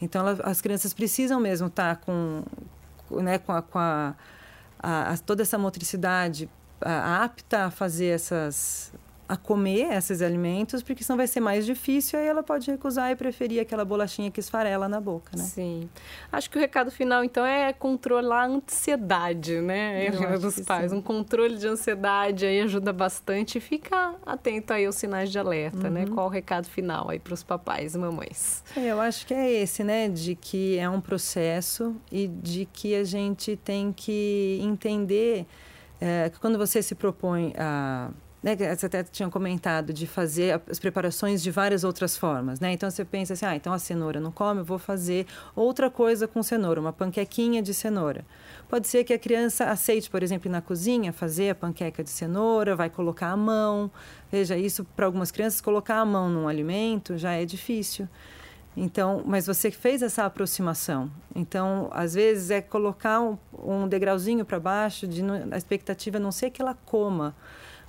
Então, 0.00 0.26
ela, 0.26 0.40
as 0.44 0.60
crianças 0.60 0.92
precisam 0.92 1.40
mesmo 1.40 1.68
estar 1.68 1.96
com, 1.96 2.42
né, 3.10 3.38
com, 3.38 3.52
a, 3.52 3.62
com 3.62 3.78
a, 3.78 4.14
a, 4.78 5.16
toda 5.18 5.42
essa 5.42 5.58
motricidade 5.58 6.48
apta 6.80 7.66
a 7.66 7.70
fazer 7.70 8.06
essas 8.06 8.92
a 9.34 9.36
comer 9.36 9.92
esses 9.92 10.22
alimentos, 10.22 10.82
porque 10.82 11.02
senão 11.02 11.16
vai 11.16 11.26
ser 11.26 11.40
mais 11.40 11.66
difícil, 11.66 12.18
aí 12.18 12.26
ela 12.26 12.42
pode 12.42 12.70
recusar 12.70 13.10
e 13.10 13.16
preferir 13.16 13.60
aquela 13.60 13.84
bolachinha 13.84 14.30
que 14.30 14.40
esfarela 14.40 14.88
na 14.88 15.00
boca, 15.00 15.36
né? 15.36 15.42
Sim. 15.42 15.88
Acho 16.30 16.48
que 16.48 16.56
o 16.56 16.60
recado 16.60 16.90
final, 16.90 17.24
então, 17.24 17.44
é 17.44 17.72
controlar 17.72 18.42
a 18.42 18.46
ansiedade, 18.46 19.60
né? 19.60 20.08
Eu 20.08 20.38
dos 20.38 20.60
pais. 20.60 20.90
Sim. 20.90 20.98
Um 20.98 21.02
controle 21.02 21.56
de 21.56 21.66
ansiedade 21.66 22.46
aí 22.46 22.60
ajuda 22.60 22.92
bastante 22.92 23.60
ficar 23.60 24.14
atento 24.24 24.72
aí 24.72 24.86
aos 24.86 24.94
sinais 24.94 25.30
de 25.30 25.38
alerta, 25.38 25.90
né? 25.90 26.04
uhum. 26.04 26.08
né? 26.08 26.14
Qual 26.14 26.26
o 26.26 26.30
recado 26.30 26.66
final 26.66 27.10
aí 27.10 27.18
para 27.18 27.34
os 27.34 27.42
papais 27.42 27.94
e 27.94 27.98
mamães? 27.98 28.62
É, 28.76 28.86
eu 28.86 29.00
acho 29.00 29.26
que 29.26 29.34
é 29.34 29.50
esse, 29.50 29.82
né? 29.82 30.08
De 30.08 30.34
que 30.34 30.78
é 30.78 30.88
um 30.88 31.00
processo 31.00 31.96
e 32.10 32.28
de 32.28 32.66
que 32.66 32.94
a 32.94 33.04
gente 33.04 33.56
tem 33.56 33.92
que 33.92 34.60
entender 34.62 35.46
é, 36.00 36.28
que 36.28 36.38
quando 36.38 36.58
você 36.58 36.82
se 36.82 36.94
propõe 36.94 37.54
a 37.56 38.10
né, 38.44 38.54
você 38.76 38.84
até 38.84 39.02
tinha 39.02 39.30
comentado 39.30 39.90
de 39.90 40.06
fazer 40.06 40.60
as 40.70 40.78
preparações 40.78 41.42
de 41.42 41.50
várias 41.50 41.82
outras 41.82 42.14
formas, 42.14 42.60
né? 42.60 42.72
Então 42.72 42.90
você 42.90 43.02
pensa 43.02 43.32
assim, 43.32 43.46
ah, 43.46 43.56
então 43.56 43.72
a 43.72 43.78
cenoura 43.78 44.20
não 44.20 44.30
come, 44.30 44.60
eu 44.60 44.64
vou 44.66 44.78
fazer 44.78 45.26
outra 45.56 45.88
coisa 45.88 46.28
com 46.28 46.42
cenoura, 46.42 46.78
uma 46.78 46.92
panquequinha 46.92 47.62
de 47.62 47.72
cenoura. 47.72 48.22
Pode 48.68 48.86
ser 48.86 49.02
que 49.02 49.14
a 49.14 49.18
criança 49.18 49.64
aceite, 49.64 50.10
por 50.10 50.22
exemplo, 50.22 50.52
na 50.52 50.60
cozinha, 50.60 51.10
fazer 51.10 51.48
a 51.48 51.54
panqueca 51.54 52.04
de 52.04 52.10
cenoura, 52.10 52.76
vai 52.76 52.90
colocar 52.90 53.28
a 53.28 53.36
mão. 53.36 53.90
Veja, 54.30 54.58
isso 54.58 54.84
para 54.94 55.06
algumas 55.06 55.30
crianças, 55.30 55.62
colocar 55.62 55.96
a 55.96 56.04
mão 56.04 56.28
num 56.28 56.46
alimento 56.46 57.16
já 57.16 57.32
é 57.32 57.46
difícil. 57.46 58.06
Então, 58.76 59.22
mas 59.24 59.46
você 59.46 59.70
fez 59.70 60.02
essa 60.02 60.26
aproximação. 60.26 61.10
Então, 61.34 61.88
às 61.92 62.12
vezes 62.12 62.50
é 62.50 62.60
colocar 62.60 63.22
um, 63.22 63.38
um 63.58 63.88
degrauzinho 63.88 64.44
para 64.44 64.60
baixo, 64.60 65.06
de 65.06 65.22
a 65.50 65.56
expectativa 65.56 66.18
não 66.18 66.30
ser 66.30 66.50
que 66.50 66.60
ela 66.60 66.74
coma, 66.74 67.34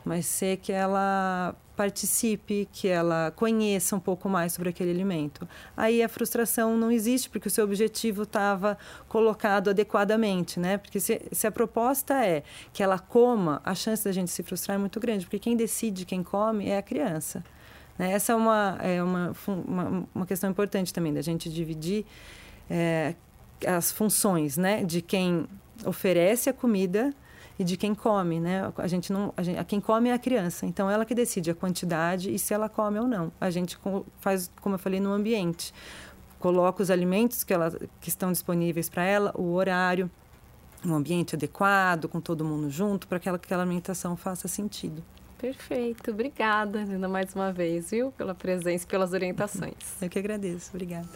mas 0.06 0.26
ser 0.28 0.58
que 0.58 0.72
ela 0.72 1.56
participe, 1.76 2.70
que 2.72 2.88
ela 2.88 3.34
conheça 3.36 3.96
um 3.96 4.00
pouco 4.00 4.30
mais 4.30 4.54
sobre 4.54 4.70
aquele 4.70 4.92
alimento. 4.92 5.48
Aí 5.76 6.02
a 6.02 6.08
frustração 6.08 6.78
não 6.78 6.90
existe, 6.90 7.30
porque 7.30 7.48
o 7.48 7.52
seu 7.52 7.66
objetivo 7.66 8.24
estava 8.24 8.78
colocado 9.10 9.70
adequadamente, 9.70 10.60
né? 10.60 10.78
Porque 10.78 11.00
se, 11.00 11.22
se, 11.32 11.46
a 11.46 11.52
proposta 11.52 12.26
é 12.26 12.44
que 12.72 12.82
ela 12.82 12.98
coma, 12.98 13.62
a 13.66 13.76
chance 13.76 14.04
da 14.06 14.12
gente 14.12 14.32
se 14.32 14.42
frustrar 14.42 14.76
é 14.76 14.78
muito 14.78 15.00
grande, 15.00 15.26
porque 15.26 15.40
quem 15.40 15.58
decide 15.58 16.06
quem 16.06 16.24
come 16.24 16.70
é 16.70 16.78
a 16.78 16.82
criança. 16.82 17.44
Né? 17.98 18.12
Essa 18.12 18.34
é 18.34 18.36
uma, 18.36 18.78
é 18.82 19.04
uma, 19.04 19.34
uma, 19.48 20.08
uma 20.14 20.26
questão 20.26 20.50
importante 20.50 20.94
também, 20.94 21.14
da 21.14 21.22
gente 21.22 21.50
dividir 21.50 22.06
é, 22.70 23.16
as 23.68 23.92
funções, 23.92 24.56
né? 24.56 24.84
De 24.84 25.02
quem 25.02 25.46
oferece 25.86 26.50
a 26.50 26.54
comida 26.54 27.14
e 27.58 27.64
de 27.64 27.78
quem 27.78 27.96
come, 27.96 28.40
né? 28.40 28.72
A 28.78 28.88
gente 28.88 29.12
não, 29.12 29.34
a, 29.36 29.44
gente, 29.44 29.58
a, 29.58 29.64
quem 29.64 29.80
come 29.80 30.10
é 30.10 30.14
a 30.14 30.20
criança, 30.20 30.66
então 30.66 30.90
ela 30.90 31.06
que 31.06 31.16
decide 31.16 31.52
a 31.52 31.56
quantidade 31.56 32.34
e 32.34 32.38
se 32.38 32.54
ela 32.54 32.68
come 32.68 33.00
ou 33.00 33.08
não. 33.08 33.32
A 33.40 33.50
gente 33.50 33.78
faz, 34.20 34.52
como 34.62 34.76
eu 34.76 34.80
falei, 34.80 35.00
no 35.00 35.12
ambiente, 35.12 35.74
coloca 36.40 36.84
os 36.84 36.92
alimentos 36.92 37.44
que, 37.44 37.54
ela, 37.54 37.72
que 38.02 38.10
estão 38.10 38.32
disponíveis 38.32 38.90
para 38.90 39.04
ela, 39.04 39.34
o 39.36 39.54
horário, 39.54 40.10
um 40.86 40.94
ambiente 40.94 41.36
adequado, 41.36 42.08
com 42.08 42.22
todo 42.22 42.46
mundo 42.46 42.70
junto, 42.70 43.08
para 43.08 43.20
que 43.20 43.30
aquela 43.30 43.64
alimentação 43.64 44.16
faça 44.16 44.48
sentido. 44.48 45.04
Perfeito, 45.38 46.12
obrigada, 46.12 46.84
Lina, 46.84 47.08
mais 47.08 47.34
uma 47.36 47.52
vez, 47.52 47.92
viu, 47.92 48.12
pela 48.12 48.34
presença 48.34 48.86
e 48.86 48.88
pelas 48.88 49.14
orientações. 49.14 49.74
Eu 50.02 50.10
que 50.10 50.20
agradeço, 50.20 50.72
obrigada. 50.74 51.10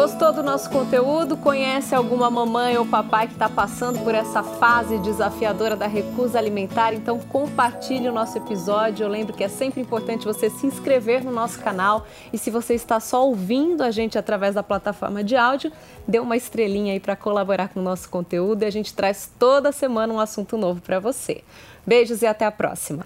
Gostou 0.00 0.32
do 0.32 0.42
nosso 0.42 0.70
conteúdo? 0.70 1.36
Conhece 1.36 1.94
alguma 1.94 2.30
mamãe 2.30 2.74
ou 2.78 2.86
papai 2.86 3.26
que 3.26 3.34
está 3.34 3.50
passando 3.50 4.02
por 4.02 4.14
essa 4.14 4.42
fase 4.42 4.96
desafiadora 4.96 5.76
da 5.76 5.86
recusa 5.86 6.38
alimentar? 6.38 6.94
Então 6.94 7.18
compartilhe 7.18 8.08
o 8.08 8.12
nosso 8.12 8.38
episódio. 8.38 9.04
Eu 9.04 9.10
lembro 9.10 9.36
que 9.36 9.44
é 9.44 9.48
sempre 9.48 9.82
importante 9.82 10.24
você 10.24 10.48
se 10.48 10.66
inscrever 10.66 11.22
no 11.22 11.30
nosso 11.30 11.58
canal 11.58 12.06
e 12.32 12.38
se 12.38 12.50
você 12.50 12.72
está 12.72 12.98
só 12.98 13.26
ouvindo 13.26 13.82
a 13.82 13.90
gente 13.90 14.16
através 14.16 14.54
da 14.54 14.62
plataforma 14.62 15.22
de 15.22 15.36
áudio, 15.36 15.70
dê 16.08 16.18
uma 16.18 16.34
estrelinha 16.34 16.94
aí 16.94 16.98
para 16.98 17.14
colaborar 17.14 17.68
com 17.68 17.80
o 17.80 17.82
nosso 17.82 18.08
conteúdo 18.08 18.62
e 18.62 18.64
a 18.64 18.70
gente 18.70 18.94
traz 18.94 19.30
toda 19.38 19.70
semana 19.70 20.14
um 20.14 20.18
assunto 20.18 20.56
novo 20.56 20.80
para 20.80 20.98
você. 20.98 21.44
Beijos 21.86 22.22
e 22.22 22.26
até 22.26 22.46
a 22.46 22.50
próxima. 22.50 23.04